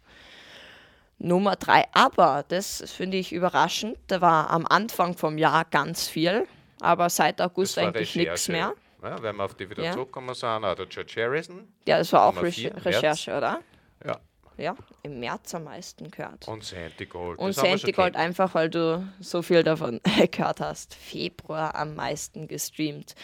Nummer 1.20 1.56
drei, 1.56 1.86
aber 1.94 2.44
das 2.48 2.84
finde 2.92 3.18
ich 3.18 3.32
überraschend. 3.32 3.98
Da 4.08 4.22
war 4.22 4.50
am 4.50 4.66
Anfang 4.66 5.16
vom 5.16 5.38
Jahr 5.38 5.66
ganz 5.66 6.08
viel, 6.08 6.48
aber 6.80 7.10
seit 7.12 7.40
August 7.42 7.78
eigentlich 7.78 8.16
nichts 8.16 8.48
mehr. 8.48 8.74
Ja, 9.04 9.22
wenn 9.22 9.36
wir 9.36 9.44
auf 9.46 9.54
die 9.56 9.70
wieder 9.70 9.84
Ja. 9.84 9.92
zurückkommen 9.94 10.34
sind, 10.34 10.48
auch 10.64 10.76
der 10.76 10.86
George 10.88 11.14
Harrison. 11.18 11.68
Ja, 11.88 12.00
das 12.00 12.12
war 12.14 12.26
auch 12.26 12.34
Nummer 12.36 12.52
vier. 12.52 12.74
Recherche, 12.86 13.36
oder? 13.38 13.60
Ja. 14.06 14.20
Ja, 14.58 14.76
im 15.04 15.20
März 15.20 15.56
am 15.56 15.64
meisten 15.64 16.12
gehört. 16.12 16.48
Und 16.48 16.64
Sandy 16.64 17.06
Gold. 17.06 17.40
Und 17.40 17.50
das 17.50 17.58
haben 17.58 17.64
wir 17.64 17.70
Sandy 17.78 17.94
schon 17.94 17.94
Gold 17.94 18.14
kennt. 18.14 18.26
einfach, 18.26 18.54
weil 18.54 18.70
du 18.70 19.08
so 19.20 19.42
viel 19.42 19.64
davon 19.64 20.00
gehört 20.32 20.60
hast. 20.60 20.94
Februar 20.94 21.76
am 21.76 21.96
meisten 21.96 22.48
gestreamt. 22.48 23.16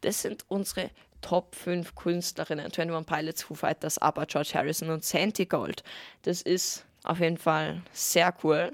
Das 0.00 0.22
sind 0.22 0.44
unsere 0.48 0.90
Top 1.20 1.54
5 1.54 1.94
Künstlerinnen. 1.94 2.66
21 2.66 3.06
Pilots, 3.06 3.42
Foo 3.42 3.54
Fighters, 3.54 3.98
aber 3.98 4.26
George 4.26 4.52
Harrison 4.54 4.90
und 4.90 5.04
Sandy 5.04 5.46
Gold. 5.46 5.82
Das 6.22 6.40
ist 6.42 6.84
auf 7.04 7.20
jeden 7.20 7.38
Fall 7.38 7.82
sehr 7.92 8.34
cool. 8.42 8.72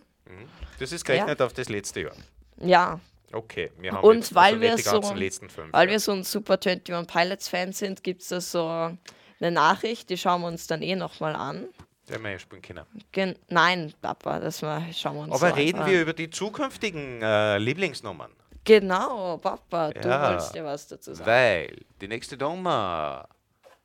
Das 0.79 0.93
ist 0.93 1.05
gerechnet 1.05 1.41
auf 1.43 1.53
das 1.53 1.69
letzte 1.69 2.03
Jahr. 2.03 2.17
Ja, 2.59 3.01
Okay, 3.33 3.71
wir 3.79 3.93
haben 3.93 4.05
und 4.05 4.17
jetzt 4.17 4.35
weil 4.35 4.55
also 4.69 4.93
wir 4.93 5.03
so, 5.03 5.15
letzten 5.15 5.49
fünf. 5.49 5.73
weil 5.73 5.87
ja. 5.87 5.93
wir 5.93 6.01
so 6.01 6.13
ein 6.13 6.23
Super 6.23 6.59
21 6.63 7.07
Pilots 7.07 7.49
Fan 7.49 7.73
sind, 7.73 8.05
gibt 8.05 8.21
es 8.21 8.29
da 8.29 8.41
so 8.41 8.67
eine 8.69 9.51
Nachricht, 9.51 10.11
die 10.11 10.19
schauen 10.19 10.43
wir 10.43 10.49
uns 10.49 10.67
dann 10.67 10.83
eh 10.83 10.97
nochmal 10.97 11.35
an. 11.35 11.67
Der 12.09 12.23
wir 12.23 12.39
spielen 12.39 12.63
können. 12.63 12.85
Gen 13.13 13.37
Nein, 13.49 13.93
Papa, 14.03 14.41
das 14.41 14.61
mal, 14.63 14.83
schauen 14.93 15.15
wir 15.17 15.23
uns 15.23 15.33
Aber 15.33 15.51
so 15.51 15.55
reden 15.55 15.79
einfach 15.79 15.91
wir 15.91 15.97
an. 15.99 16.03
über 16.03 16.13
die 16.13 16.31
zukünftigen 16.31 17.23
äh, 17.23 17.59
Lieblingsnummern. 17.59 18.33
Genau, 18.65 19.39
Papa, 19.39 19.91
du 19.93 20.09
Ja, 20.09 20.31
wolltest 20.31 20.55
dir 20.55 20.65
was 20.65 20.87
dazu 20.89 21.15
sagen. 21.15 21.29
Weil 21.29 21.77
die 22.01 22.09
nächste 22.09 22.37
Nummer, 22.37 23.29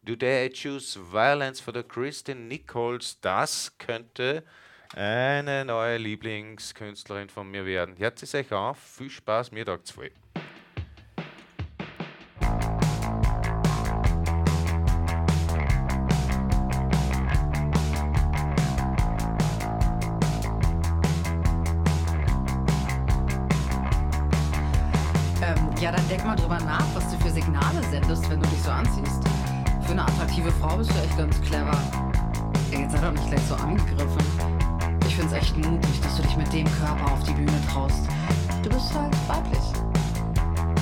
Do 0.03 0.15
They 0.15 0.49
Choose 0.51 0.99
Violence 1.11 1.59
for 1.59 1.73
the 1.73 1.83
Christine 1.83 2.41
Nichols, 2.41 3.19
das 3.21 3.75
könnte 3.77 4.43
eine 4.95 5.65
neue 5.65 5.97
Lieblingskünstlerin 5.97 7.29
von 7.29 7.49
mir 7.49 7.65
werden. 7.65 7.97
Hört 7.97 8.21
es 8.23 8.33
euch 8.33 8.51
auf, 8.53 8.77
viel 8.77 9.09
Spaß, 9.09 9.51
mir 9.51 9.65
tagt's 9.65 9.91
voll. 9.91 10.11
Attraktive 30.47 30.51
Frau 30.51 30.77
bist 30.77 30.91
du 30.91 30.95
echt 30.99 31.17
ganz 31.17 31.41
clever. 31.41 31.77
Ey, 32.71 32.81
jetzt 32.81 32.91
sei 32.91 32.99
doch 32.99 33.11
nicht 33.11 33.27
gleich 33.27 33.41
so 33.47 33.55
angegriffen. 33.55 34.23
Ich 35.07 35.15
find's 35.15 35.33
echt 35.33 35.57
mutig, 35.57 36.01
dass 36.01 36.17
du 36.17 36.21
dich 36.23 36.37
mit 36.37 36.51
dem 36.53 36.67
Körper 36.79 37.11
auf 37.11 37.23
die 37.23 37.33
Bühne 37.33 37.61
traust. 37.71 38.07
Du 38.63 38.69
bist 38.69 38.93
halt 38.93 39.13
weiblich. 39.27 39.63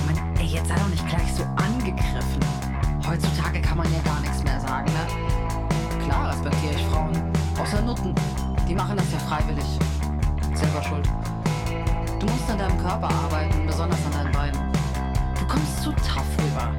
Mann, 0.06 0.36
ey, 0.39 0.45
jetzt 0.45 0.67
sei 0.67 0.75
doch 0.75 0.88
nicht 0.88 1.08
gleich 1.08 1.34
so 1.34 1.43
angegriffen. 1.56 2.39
Heutzutage 3.08 3.62
kann 3.62 3.78
man 3.78 3.88
ja 3.93 3.99
gar 4.04 4.19
nichts 4.21 4.43
mehr 4.43 4.60
sagen, 4.60 4.91
ne? 4.91 6.06
Klar 6.06 6.32
respektiere 6.32 6.73
ich 6.73 6.86
Frauen. 6.88 7.13
Außer 7.60 7.82
Nutten. 7.82 8.13
Die 8.67 8.75
machen 8.75 8.97
das 8.97 9.12
ja 9.12 9.19
freiwillig. 9.19 9.80
Selber 10.54 10.82
schuld. 10.84 11.08
Du 12.19 12.25
musst 12.25 12.49
an 12.49 12.58
deinem 12.58 12.78
Körper 12.80 13.10
arbeiten, 13.10 13.65
besonders 13.67 13.99
an 14.06 14.12
deinen 14.12 14.32
Beinen. 14.32 14.71
Du 15.39 15.45
kommst 15.47 15.84
zu 15.84 15.91
tough 15.91 16.25
rüber. 16.39 16.71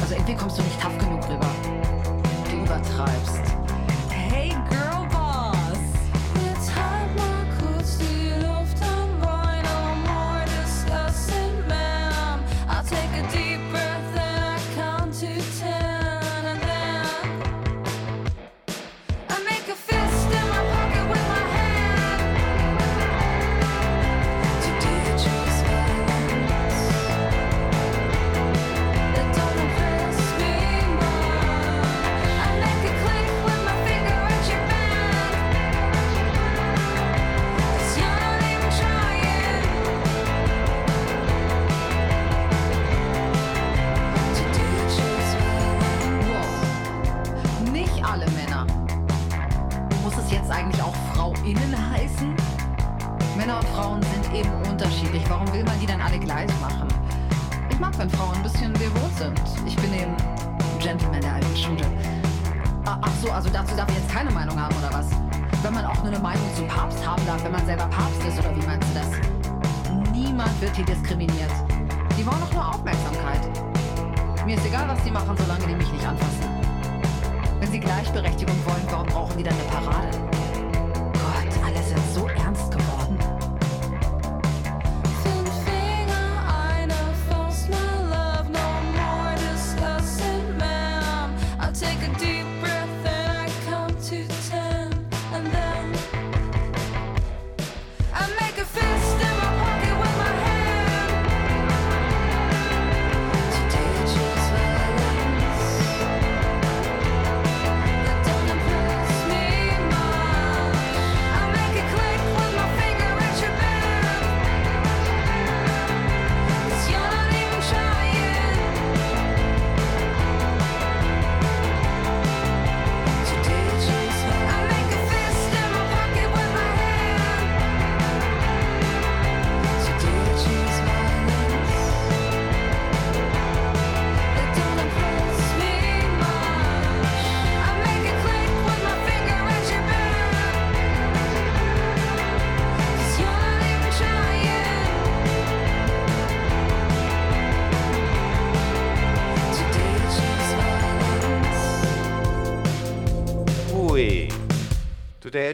Also 0.00 0.14
irgendwie 0.14 0.34
kommst 0.34 0.58
du 0.58 0.62
nicht 0.62 0.80
tough 0.80 0.98
genug 0.98 1.22
rüber. 1.28 2.01
übertreibst. 2.64 3.40
Hey 4.10 4.50
Girl. 4.70 4.81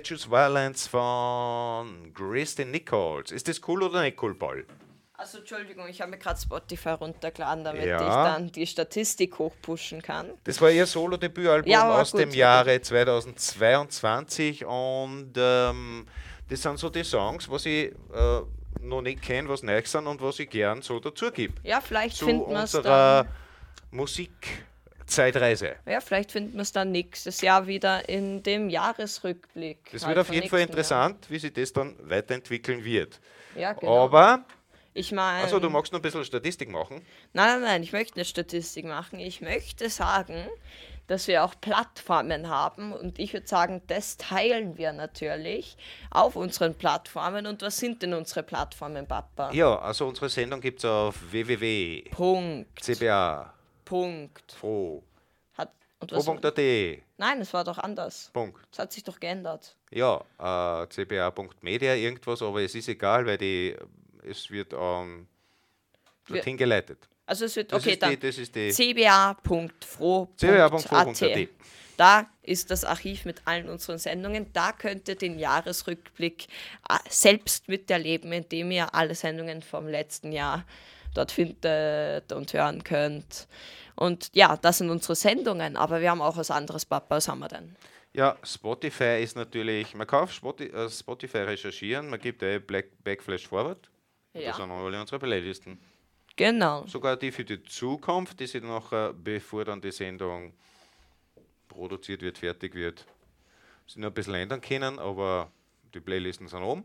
Choose 0.08 0.30
Violence 0.30 0.86
von 0.86 2.14
Kristen 2.14 2.70
Nichols. 2.70 3.30
Ist 3.30 3.46
das 3.46 3.60
cool 3.68 3.82
oder 3.82 4.00
nicht 4.00 4.22
cool, 4.22 4.34
Paul? 4.34 4.66
Also 5.12 5.38
Entschuldigung, 5.38 5.86
ich 5.86 6.00
habe 6.00 6.12
mir 6.12 6.16
gerade 6.16 6.40
Spotify 6.40 6.90
runtergeladen, 6.90 7.62
damit 7.62 7.84
Ja. 7.84 8.00
ich 8.00 8.06
dann 8.14 8.50
die 8.50 8.66
Statistik 8.66 9.38
hochpushen 9.38 10.00
kann. 10.00 10.30
Das 10.44 10.62
war 10.62 10.70
ihr 10.70 10.86
Solo-Debütalbum 10.86 11.70
Ja, 11.70 12.00
aus 12.00 12.12
gut, 12.12 12.22
dem 12.22 12.30
Jahre 12.30 12.80
2022 12.80 14.64
und 14.64 15.32
ähm, 15.36 16.06
das 16.48 16.62
sind 16.62 16.78
so 16.78 16.88
die 16.88 17.04
Songs, 17.04 17.50
was 17.50 17.66
ich 17.66 17.92
äh, 18.14 18.40
noch 18.80 19.02
nicht 19.02 19.20
kenne, 19.20 19.46
was 19.50 19.62
neu 19.62 19.82
sind 19.84 20.06
und 20.06 20.22
was 20.22 20.38
ich 20.38 20.48
gern 20.48 20.80
so 20.80 21.00
dazu 21.00 21.30
gebe. 21.30 21.52
Ja, 21.64 21.82
vielleicht 21.82 22.16
Zu 22.16 22.24
finden 22.24 22.50
wir 22.50 22.62
es 22.62 22.72
dann. 22.72 23.28
Musikzeitreise. 25.08 25.76
Ja, 25.86 26.00
vielleicht 26.00 26.32
finden 26.32 26.54
wir 26.54 26.62
es 26.62 26.72
dann 26.72 26.92
nächstes 26.92 27.40
Jahr 27.40 27.66
wieder 27.66 28.08
in 28.08 28.42
dem 28.42 28.68
Jahresrückblick. 28.68 29.90
Das 29.92 30.04
halt 30.04 30.16
wird 30.16 30.26
auf 30.26 30.34
jeden 30.34 30.48
Fall 30.48 30.60
interessant, 30.60 31.26
wie 31.30 31.38
sich 31.38 31.52
das 31.52 31.72
dann 31.72 31.96
weiterentwickeln 32.02 32.84
wird. 32.84 33.18
Jahr. 33.54 33.62
Ja, 33.62 33.72
genau. 33.72 34.04
Aber, 34.04 34.44
ich 34.94 35.12
meine, 35.12 35.44
also 35.44 35.58
du 35.58 35.70
magst 35.70 35.92
noch 35.92 36.00
ein 36.00 36.02
bisschen 36.02 36.24
Statistik 36.24 36.70
machen. 36.70 37.02
nein, 37.32 37.48
nein, 37.48 37.62
nein, 37.62 37.82
ich 37.82 37.92
möchte 37.92 38.16
eine 38.16 38.24
Statistik 38.24 38.84
machen. 38.84 39.18
Ich 39.18 39.40
möchte 39.40 39.88
sagen, 39.88 40.46
dass 41.06 41.26
wir 41.26 41.42
auch 41.42 41.54
Plattformen 41.58 42.48
haben 42.50 42.92
und 42.92 43.18
ich 43.18 43.32
würde 43.32 43.46
sagen, 43.46 43.80
das 43.86 44.18
teilen 44.18 44.76
wir 44.76 44.92
natürlich 44.92 45.78
auf 46.10 46.36
unseren 46.36 46.74
Plattformen. 46.74 47.46
Und 47.46 47.62
was 47.62 47.78
sind 47.78 48.02
denn 48.02 48.12
unsere 48.12 48.42
Plattformen, 48.42 49.06
Papa? 49.06 49.50
Ja, 49.52 49.78
also 49.78 50.06
unsere 50.06 50.28
Sendung 50.28 50.60
gibt 50.60 50.80
es 50.80 50.84
auf 50.84 51.16
www.cba.fro. 51.32 52.66
Punkt. 53.88 54.56
Punkt. 54.60 55.04
Hat, 55.54 55.72
und 56.00 56.12
was, 56.12 56.24
Fro.at. 56.26 56.58
nein, 57.16 57.40
es 57.40 57.52
war 57.54 57.64
doch 57.64 57.78
anders. 57.78 58.30
Punkt. 58.32 58.60
Es 58.70 58.78
hat 58.78 58.92
sich 58.92 59.02
doch 59.02 59.18
geändert. 59.18 59.76
Ja, 59.90 60.22
äh, 60.38 60.86
cba.media 60.88 61.94
irgendwas, 61.94 62.42
aber 62.42 62.60
es 62.60 62.74
ist 62.74 62.88
egal, 62.88 63.24
weil 63.24 63.38
die, 63.38 63.74
es 64.22 64.50
wird 64.50 64.74
ähm, 64.78 65.26
dorthin 66.28 66.56
geleitet. 66.58 67.08
Also 67.24 67.46
es 67.46 67.56
wird, 67.56 67.72
Das 67.72 67.82
okay, 67.82 67.96
dann 67.96 68.10
die, 68.10 68.18
das 68.18 68.38
ist 68.38 68.54
die 68.54 68.70
cba.fro.at. 68.70 70.38
cba.fro.at. 70.38 71.48
Da 71.96 72.26
ist 72.42 72.70
das 72.70 72.84
Archiv 72.84 73.24
mit 73.24 73.42
allen 73.44 73.68
unseren 73.68 73.98
Sendungen. 73.98 74.52
Da 74.52 74.72
könnt 74.72 75.08
ihr 75.08 75.16
den 75.16 75.38
Jahresrückblick 75.38 76.46
äh, 76.88 76.98
selbst 77.08 77.68
miterleben, 77.68 78.32
indem 78.32 78.70
ihr 78.70 78.94
alle 78.94 79.14
Sendungen 79.14 79.62
vom 79.62 79.88
letzten 79.88 80.30
Jahr 80.30 80.64
dort 81.18 81.32
findet 81.32 82.32
und 82.32 82.52
hören 82.52 82.84
könnt. 82.84 83.48
Und 83.96 84.30
ja, 84.32 84.56
das 84.56 84.78
sind 84.78 84.90
unsere 84.90 85.16
Sendungen, 85.16 85.76
aber 85.76 86.00
wir 86.00 86.10
haben 86.10 86.22
auch 86.22 86.36
was 86.36 86.50
anderes, 86.50 86.86
Papa. 86.86 87.16
Was 87.16 87.28
haben 87.28 87.40
wir 87.40 87.48
denn? 87.48 87.76
Ja, 88.12 88.36
Spotify 88.42 89.22
ist 89.22 89.36
natürlich, 89.36 89.94
man 89.94 90.06
kann 90.06 90.24
auf 90.24 90.42
äh, 90.60 90.88
Spotify 90.88 91.38
recherchieren, 91.38 92.08
man 92.08 92.20
gibt 92.20 92.42
eh 92.42 92.58
Black 92.58 92.86
Backflash 93.02 93.46
Forward. 93.46 93.90
Ja. 94.32 94.48
Das 94.48 94.56
sind 94.56 94.70
alle 94.70 95.00
unsere 95.00 95.18
Playlisten. 95.18 95.78
Genau. 96.36 96.86
Sogar 96.86 97.16
die 97.16 97.32
für 97.32 97.44
die 97.44 97.62
Zukunft, 97.64 98.38
die 98.38 98.46
sie 98.46 98.60
nachher, 98.60 99.12
bevor 99.12 99.64
dann 99.64 99.80
die 99.80 99.90
Sendung 99.90 100.52
produziert 101.68 102.22
wird, 102.22 102.38
fertig 102.38 102.74
wird, 102.74 103.04
sie 103.86 104.00
noch 104.00 104.08
ein 104.08 104.14
bisschen 104.14 104.34
ändern 104.34 104.60
können, 104.60 104.98
aber 104.98 105.50
die 105.92 106.00
Playlisten 106.00 106.46
sind 106.46 106.62
oben. 106.62 106.84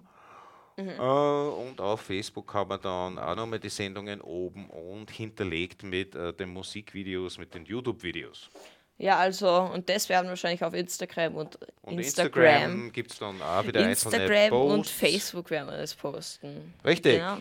Mhm. 0.78 0.90
Äh, 0.90 1.02
und 1.02 1.80
auf 1.80 2.02
Facebook 2.02 2.54
haben 2.54 2.70
wir 2.70 2.78
dann 2.78 3.18
auch 3.20 3.36
nochmal 3.36 3.60
die 3.60 3.70
Sendungen 3.70 4.22
oben 4.22 4.70
und 4.70 5.12
hinterlegt 5.12 5.84
mit 5.84 6.16
äh, 6.16 6.34
den 6.34 6.50
Musikvideos, 6.50 7.38
mit 7.38 7.54
den 7.54 7.66
YouTube-Videos. 7.66 8.50
Ja, 8.98 9.18
also, 9.18 9.50
und 9.74 9.90
das 9.90 10.08
werden 10.08 10.26
wir 10.26 10.30
wahrscheinlich 10.30 10.64
auf 10.64 10.74
Instagram 10.74 11.36
und, 11.36 11.58
Und 11.82 12.00
Instagram. 12.00 12.44
Instagram, 12.46 12.92
gibt 12.92 13.12
es 13.12 13.20
dann 13.20 13.42
auch 13.42 13.66
wieder 13.66 13.86
einzelne 13.86 14.18
Instagram 14.18 14.54
und 14.62 14.78
Posts. 14.78 14.92
Facebook 14.94 15.50
werden 15.50 15.68
wir 15.70 15.78
das 15.78 15.96
posten. 15.96 16.74
Richtig. 16.86 17.18
Genau. 17.18 17.38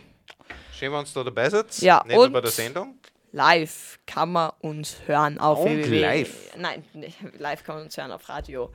Schön, 0.74 0.92
wenn 0.92 1.00
ihr 1.00 1.06
da 1.14 1.24
dabei 1.24 1.50
seid. 1.50 1.78
Ja, 1.78 2.02
nicht 2.06 2.16
und- 2.16 2.32
bei 2.32 2.40
der 2.40 2.50
Sendung. 2.50 2.98
Live 3.34 3.98
kann 4.06 4.30
man 4.32 4.50
uns 4.60 4.96
hören 5.06 5.38
auf 5.38 5.60
Und 5.60 5.78
www. 5.78 6.00
live. 6.00 6.56
Nein, 6.56 6.84
live 7.38 7.64
kann 7.64 7.76
man 7.76 7.84
uns 7.84 7.96
hören 7.96 8.12
auf 8.12 8.28
Radio 8.28 8.70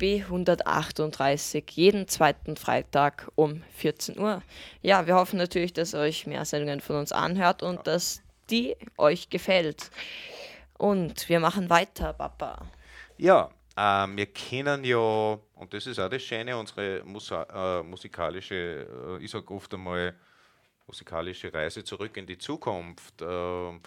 B138 0.00 1.64
jeden 1.72 2.08
zweiten 2.08 2.56
Freitag 2.56 3.30
um 3.34 3.62
14 3.76 4.18
Uhr. 4.18 4.42
Ja, 4.82 5.06
wir 5.06 5.14
hoffen 5.14 5.36
natürlich, 5.38 5.72
dass 5.72 5.94
euch 5.94 6.26
mehr 6.26 6.44
Sendungen 6.44 6.80
von 6.80 6.96
uns 6.96 7.12
anhört 7.12 7.62
und 7.62 7.86
dass 7.86 8.22
die 8.50 8.76
euch 8.96 9.28
gefällt. 9.28 9.90
Und 10.78 11.28
wir 11.28 11.40
machen 11.40 11.68
weiter, 11.68 12.14
Papa. 12.14 12.66
Ja, 13.18 13.50
ähm, 13.76 14.16
wir 14.16 14.26
kennen 14.26 14.82
ja, 14.84 14.96
und 14.96 15.72
das 15.72 15.86
ist 15.86 15.98
auch 15.98 16.08
das 16.08 16.22
Schöne, 16.22 16.56
unsere 16.56 17.02
Musa 17.04 17.80
äh, 17.80 17.82
musikalische, 17.82 18.86
äh, 19.20 19.24
ich 19.24 19.30
sage 19.30 19.52
oft 19.52 19.72
einmal, 19.74 20.14
musikalische 20.86 21.52
Reise 21.52 21.84
zurück 21.84 22.16
in 22.16 22.26
die 22.26 22.38
Zukunft. 22.38 23.14
Ähm, 23.20 23.80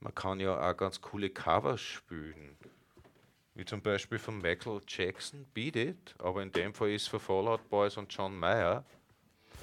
man 0.00 0.14
kann 0.14 0.40
ja 0.40 0.58
auch 0.58 0.76
ganz 0.76 1.00
coole 1.00 1.30
Covers 1.30 1.80
spielen. 1.80 2.56
Wie 3.54 3.64
zum 3.64 3.82
Beispiel 3.82 4.18
von 4.18 4.38
Michael 4.38 4.80
Jackson, 4.86 5.44
Beat 5.52 5.76
It, 5.76 6.14
aber 6.18 6.42
in 6.42 6.52
dem 6.52 6.72
Fall 6.72 6.90
ist 6.90 7.02
es 7.02 7.08
für 7.08 7.20
Fallout 7.20 7.68
Boys 7.68 7.96
und 7.96 8.12
John 8.12 8.38
Mayer. 8.38 8.84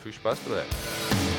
Viel 0.03 0.13
Spaß 0.13 0.39
dabei. 0.45 1.36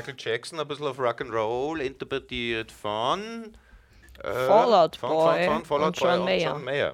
Michael 0.00 0.14
Jackson, 0.16 0.58
ein 0.58 0.66
bisschen 0.66 0.86
auf 0.86 0.98
Rock'n'Roll, 0.98 1.80
interpretiert 1.80 2.72
von 2.72 3.54
äh, 4.22 4.32
Fallout 4.46 4.96
von, 4.96 5.10
Boy 5.10 5.44
von, 5.44 5.54
von 5.56 5.64
Fallout 5.66 5.86
und 5.86 6.00
Boy 6.00 6.08
John 6.08 6.18
und 6.20 6.24
Mayer. 6.24 6.52
John 6.52 6.64
Mayer. 6.64 6.92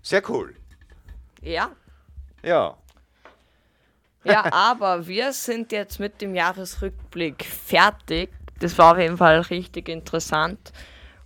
Sehr 0.00 0.30
cool. 0.30 0.54
Ja. 1.42 1.72
Ja. 2.44 2.76
Ja, 4.22 4.52
aber 4.52 5.08
wir 5.08 5.32
sind 5.32 5.72
jetzt 5.72 5.98
mit 5.98 6.20
dem 6.20 6.36
Jahresrückblick 6.36 7.44
fertig. 7.44 8.30
Das 8.60 8.78
war 8.78 8.92
auf 8.92 8.98
jeden 8.98 9.16
Fall 9.16 9.40
richtig 9.40 9.88
interessant. 9.88 10.72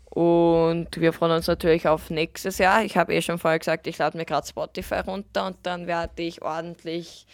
Und 0.05 0.89
wir 0.99 1.13
freuen 1.13 1.33
uns 1.33 1.49
natürlich 1.49 1.87
auf 1.87 2.09
nächstes 2.09 2.57
Jahr. 2.57 2.83
Ich 2.83 2.97
habe 2.97 3.15
eh 3.15 3.21
schon 3.21 3.39
vorher 3.39 3.59
gesagt, 3.59 3.87
ich 3.87 3.99
lade 3.99 4.17
mir 4.17 4.25
gerade 4.25 4.47
Spotify 4.47 5.01
runter 5.01 5.49
und 5.49 5.57
dann 5.65 5.87
werde 5.87 6.23
ich 6.23 6.41
ordentlich 6.41 7.27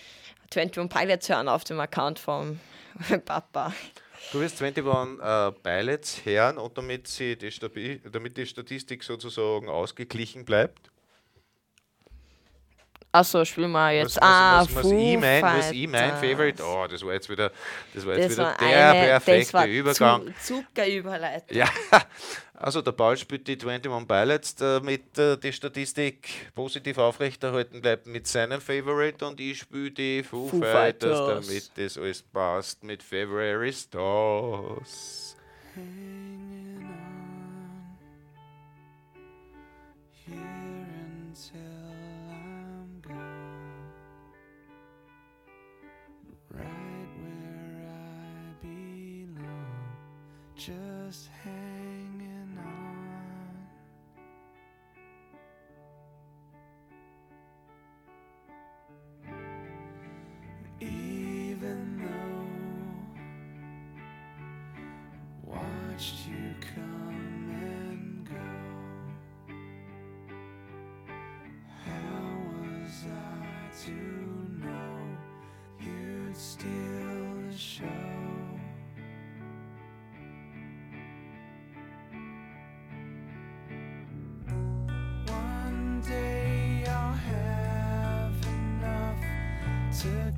21 0.52 0.88
Pilots 0.88 1.28
hören 1.28 1.48
auf 1.48 1.62
dem 1.62 1.78
Account 1.78 2.18
vom 2.18 2.58
Papa. 3.24 3.72
Du 4.32 4.40
wirst 4.40 4.60
21 4.60 5.20
äh, 5.20 5.52
Pilots 5.62 6.24
hören 6.24 6.58
und 6.58 6.76
damit, 6.76 7.06
sie 7.08 7.36
die 7.36 7.50
damit 8.12 8.36
die 8.36 8.46
Statistik 8.46 9.04
sozusagen 9.04 9.68
ausgeglichen 9.68 10.44
bleibt. 10.44 10.90
Achso, 13.10 13.42
spielen 13.44 13.72
wir 13.72 13.90
jetzt. 13.92 14.16
Was, 14.16 14.22
ah, 14.22 14.60
was, 14.60 14.74
was, 14.74 14.84
was 14.84 14.92
ich 14.92 15.18
mein, 15.18 15.42
was 15.42 15.70
ich 15.70 15.88
mein. 15.88 16.12
Favorite, 16.16 16.62
oh, 16.62 16.86
das 16.86 17.04
war 17.04 17.14
jetzt 17.14 17.28
wieder, 17.30 17.50
das 17.94 18.04
war 18.04 18.14
jetzt 18.16 18.24
Das 18.24 18.32
wieder 18.32 18.46
war 18.48 18.56
der 18.58 18.90
eine, 18.90 19.06
perfekte 19.06 19.64
Übergang. 19.64 20.34
Zu, 20.42 20.54
Zuckerüberleitung. 20.62 21.56
Ja, 21.56 21.68
also 22.54 22.82
der 22.82 22.92
Paul 22.92 23.16
spielt 23.16 23.48
die 23.48 23.52
21 23.52 24.06
Pilots, 24.06 24.54
damit 24.56 25.18
äh, 25.18 25.38
die 25.38 25.52
Statistik 25.52 26.52
positiv 26.54 26.98
aufrechterhalten 26.98 27.80
bleibt 27.80 28.06
mit 28.06 28.26
seinem 28.26 28.60
Favorite 28.60 29.24
und 29.26 29.40
ich 29.40 29.60
spiele 29.60 29.90
die 29.90 30.22
Foo, 30.22 30.48
Foo 30.48 30.60
Fighters, 30.60 31.18
Fighters. 31.18 31.46
damit 31.46 31.70
das 31.76 31.96
alles 31.96 32.22
passt 32.22 32.84
mit 32.84 33.02
February 33.02 33.72
Stars. 33.72 35.27
just 50.58 51.30
hang 51.44 51.57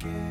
to 0.01 0.30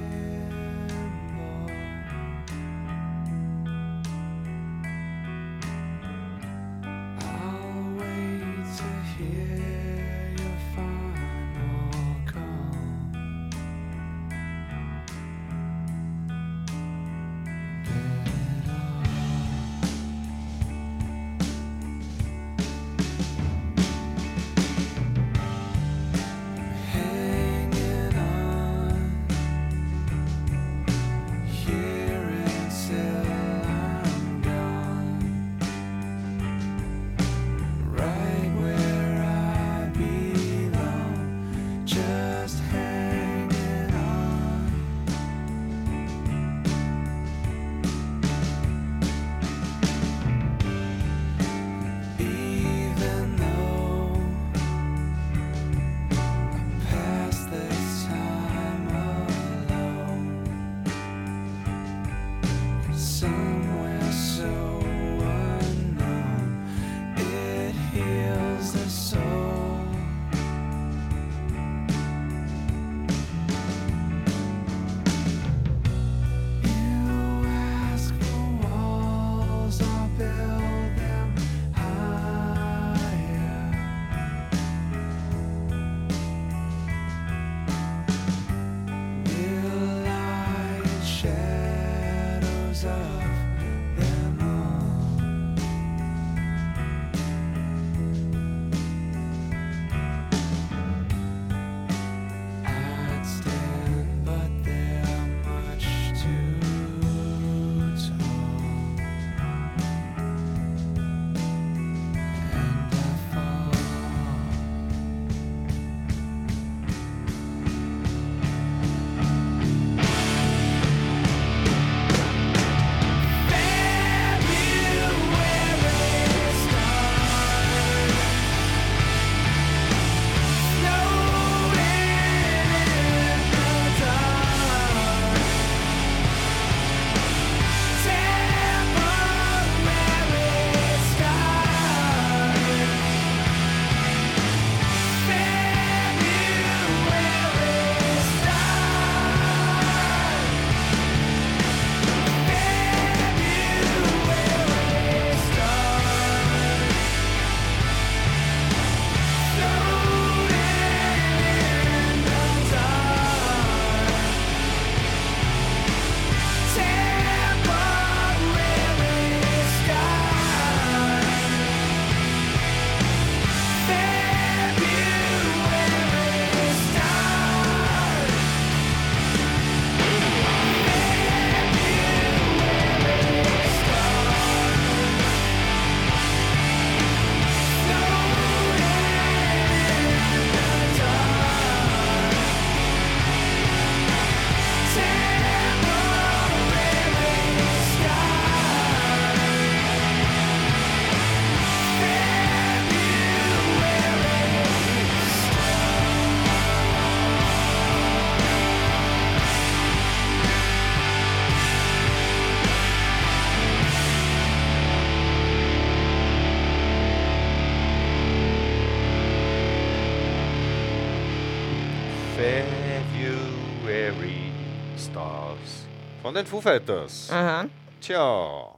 von 226.30 226.36
den 226.36 226.45
Foo 226.45 226.61
Fighters. 226.61 227.27
Aha. 227.32 227.65
Tja, 227.99 228.75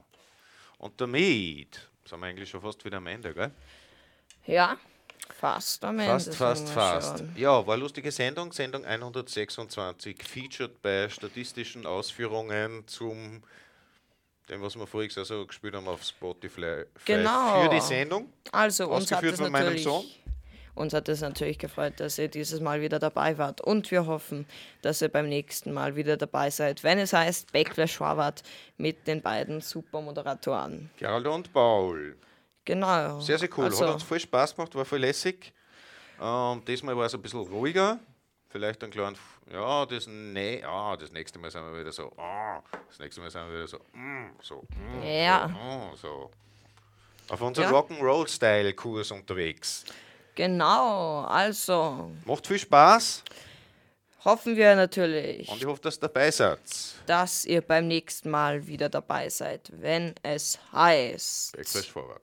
und 0.78 0.98
damit 0.98 1.86
sind 2.02 2.18
wir 2.18 2.26
eigentlich 2.26 2.48
schon 2.48 2.62
fast 2.62 2.82
wieder 2.82 2.96
am 2.96 3.06
Ende, 3.06 3.34
gell? 3.34 3.50
Ja, 4.46 4.78
fast 5.38 5.84
am 5.84 5.98
Ende. 5.98 6.12
Fast, 6.12 6.34
fast, 6.34 6.68
fast. 6.70 7.18
schon. 7.18 7.36
Ja, 7.36 7.66
war 7.66 7.74
eine 7.74 7.82
lustige 7.82 8.10
Sendung, 8.10 8.52
Sendung 8.52 8.86
126, 8.86 10.22
featured 10.24 10.80
bei 10.80 11.10
statistischen 11.10 11.84
Ausführungen 11.84 12.88
zum 12.88 13.42
dem, 14.48 14.62
was 14.62 14.74
wir 14.74 14.86
voriges 14.86 15.16
Jahr 15.16 15.26
so 15.26 15.46
gespielt 15.46 15.74
haben 15.74 15.86
auf 15.88 16.02
Spotify 16.02 16.84
Genau. 17.04 17.64
für 17.64 17.68
die 17.68 17.80
Sendung. 17.82 18.32
Also, 18.50 18.84
uns 18.88 19.12
hat 19.12 19.18
Ausgeführt 19.18 19.32
das 19.34 19.40
von 19.40 19.52
meinem 19.52 19.64
natürlich, 19.64 19.84
Sohn. 19.84 20.06
Uns 20.74 20.94
hat 20.94 21.08
es 21.08 21.20
natürlich 21.20 21.58
gefreut, 21.58 21.94
dass 21.98 22.18
ihr 22.18 22.28
dieses 22.28 22.60
Mal 22.60 22.80
wieder 22.80 22.98
dabei 22.98 23.36
wart. 23.36 23.60
Und 23.60 23.90
wir 23.90 24.06
hoffen, 24.06 24.46
dass 24.80 25.02
ihr 25.02 25.08
beim 25.10 25.28
nächsten 25.28 25.72
Mal 25.72 25.96
wieder 25.96 26.16
dabei 26.16 26.48
seid, 26.50 26.82
wenn 26.82 26.98
es 26.98 27.12
heißt 27.12 27.52
Backlash 27.52 27.92
Schwabert 27.94 28.42
mit 28.78 29.06
den 29.06 29.20
beiden 29.20 29.60
Supermoderatoren. 29.60 30.90
Gerald 30.96 31.26
und 31.26 31.52
Paul. 31.52 32.16
Genau. 32.64 33.20
Sehr, 33.20 33.38
sehr 33.38 33.50
cool. 33.56 33.64
Also, 33.66 33.86
Hat 33.86 33.94
uns 33.94 34.02
voll 34.02 34.20
Spaß 34.20 34.56
gemacht, 34.56 34.74
war 34.74 34.84
voll 34.84 35.00
lässig. 35.00 35.52
Ähm, 36.20 36.62
diesmal 36.66 36.96
war 36.96 37.06
es 37.06 37.14
ein 37.14 37.20
bisschen 37.20 37.40
ruhiger. 37.40 37.98
Vielleicht 38.48 38.84
ein 38.84 38.90
kleinen, 38.90 39.16
ja, 39.50 39.86
das, 39.86 40.06
ne, 40.06 40.62
ah, 40.64 40.94
das 40.96 41.10
nächste 41.10 41.38
Mal 41.38 41.50
sind 41.50 41.62
wir 41.72 41.80
wieder 41.80 41.90
so, 41.90 42.12
ah, 42.18 42.62
das 42.86 42.98
nächste 42.98 43.20
Mal 43.22 43.30
sind 43.30 43.46
wir 43.46 43.54
wieder 43.54 43.66
so, 43.66 43.78
mm, 43.94 44.30
so, 44.42 44.62
mm, 44.76 45.02
Ja. 45.02 45.48
so, 45.48 45.54
mm, 45.54 45.96
so. 45.96 46.30
Auf 47.30 47.40
unserem 47.40 47.72
Ja. 47.72 47.78
Rock'n'Roll-Style-Kurs 47.78 49.10
unterwegs. 49.10 49.84
Genau, 50.34 51.22
also 51.22 52.10
Macht 52.24 52.46
viel 52.46 52.58
Spaß 52.58 53.22
hoffen 54.24 54.56
wir 54.56 54.74
natürlich, 54.76 55.48
und 55.48 55.58
ich 55.58 55.66
hoffe, 55.66 55.80
dass 55.82 55.96
ihr 55.96 56.00
dabei 56.00 56.30
seid. 56.30 56.60
dass 57.06 57.44
ihr 57.44 57.60
beim 57.60 57.88
nächsten 57.88 58.30
Mal 58.30 58.66
wieder 58.66 58.88
dabei 58.88 59.28
seid, 59.28 59.70
wenn 59.80 60.14
es 60.22 60.58
heißt. 60.72 61.56
Backflash 61.56 61.90
Forward. 61.90 62.22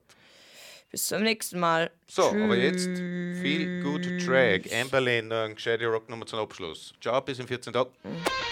Bis 0.90 1.06
zum 1.06 1.22
nächsten 1.22 1.60
Mal. 1.60 1.90
So, 2.08 2.30
aber 2.30 2.56
jetzt 2.56 2.88
viel 2.88 3.82
gut 3.82 4.02
Track. 4.24 4.72
Amberlin, 4.72 5.28
noch 5.28 5.44
eine 5.44 5.54
gescheite 5.54 5.86
Rocknummer 5.86 6.26
zum 6.26 6.40
Abschluss. 6.40 6.94
Ciao, 7.00 7.20
bis 7.20 7.38
in 7.38 7.46
14 7.46 7.72
Tagen. 7.72 7.90
I'm 8.04 8.49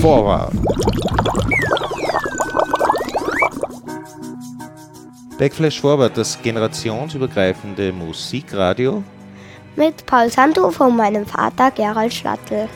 Forward. 0.00 0.50
Backflash 5.38 5.78
Forward, 5.78 6.16
das 6.16 6.40
generationsübergreifende 6.40 7.92
Musikradio. 7.92 9.02
Mit 9.76 10.06
Paul 10.06 10.30
Sandhofer 10.30 10.86
und 10.86 10.96
meinem 10.96 11.26
Vater 11.26 11.70
Gerald 11.70 12.14
Schlattel. 12.14 12.66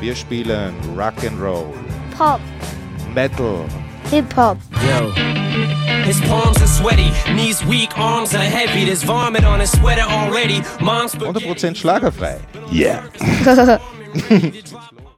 Wir 0.00 0.14
spielen 0.14 0.74
Rock'n'Roll, 0.96 1.64
Pop, 2.16 2.40
Metal, 3.14 3.64
Hip-Hop, 4.10 4.58
His 6.04 6.20
palms 6.22 6.60
are 6.60 6.66
sweaty, 6.66 7.10
knees 7.32 7.64
weak, 7.64 7.96
arms 7.98 8.34
are 8.34 8.38
heavy. 8.38 8.84
There's 8.84 9.02
vomit 9.02 9.44
on 9.44 9.60
his 9.60 9.72
sweater 9.72 10.02
already. 10.02 10.60
Mom's 10.82 11.14
100% 11.14 11.74
schlagerfrei. 11.74 12.40
Yeah. 12.70 13.08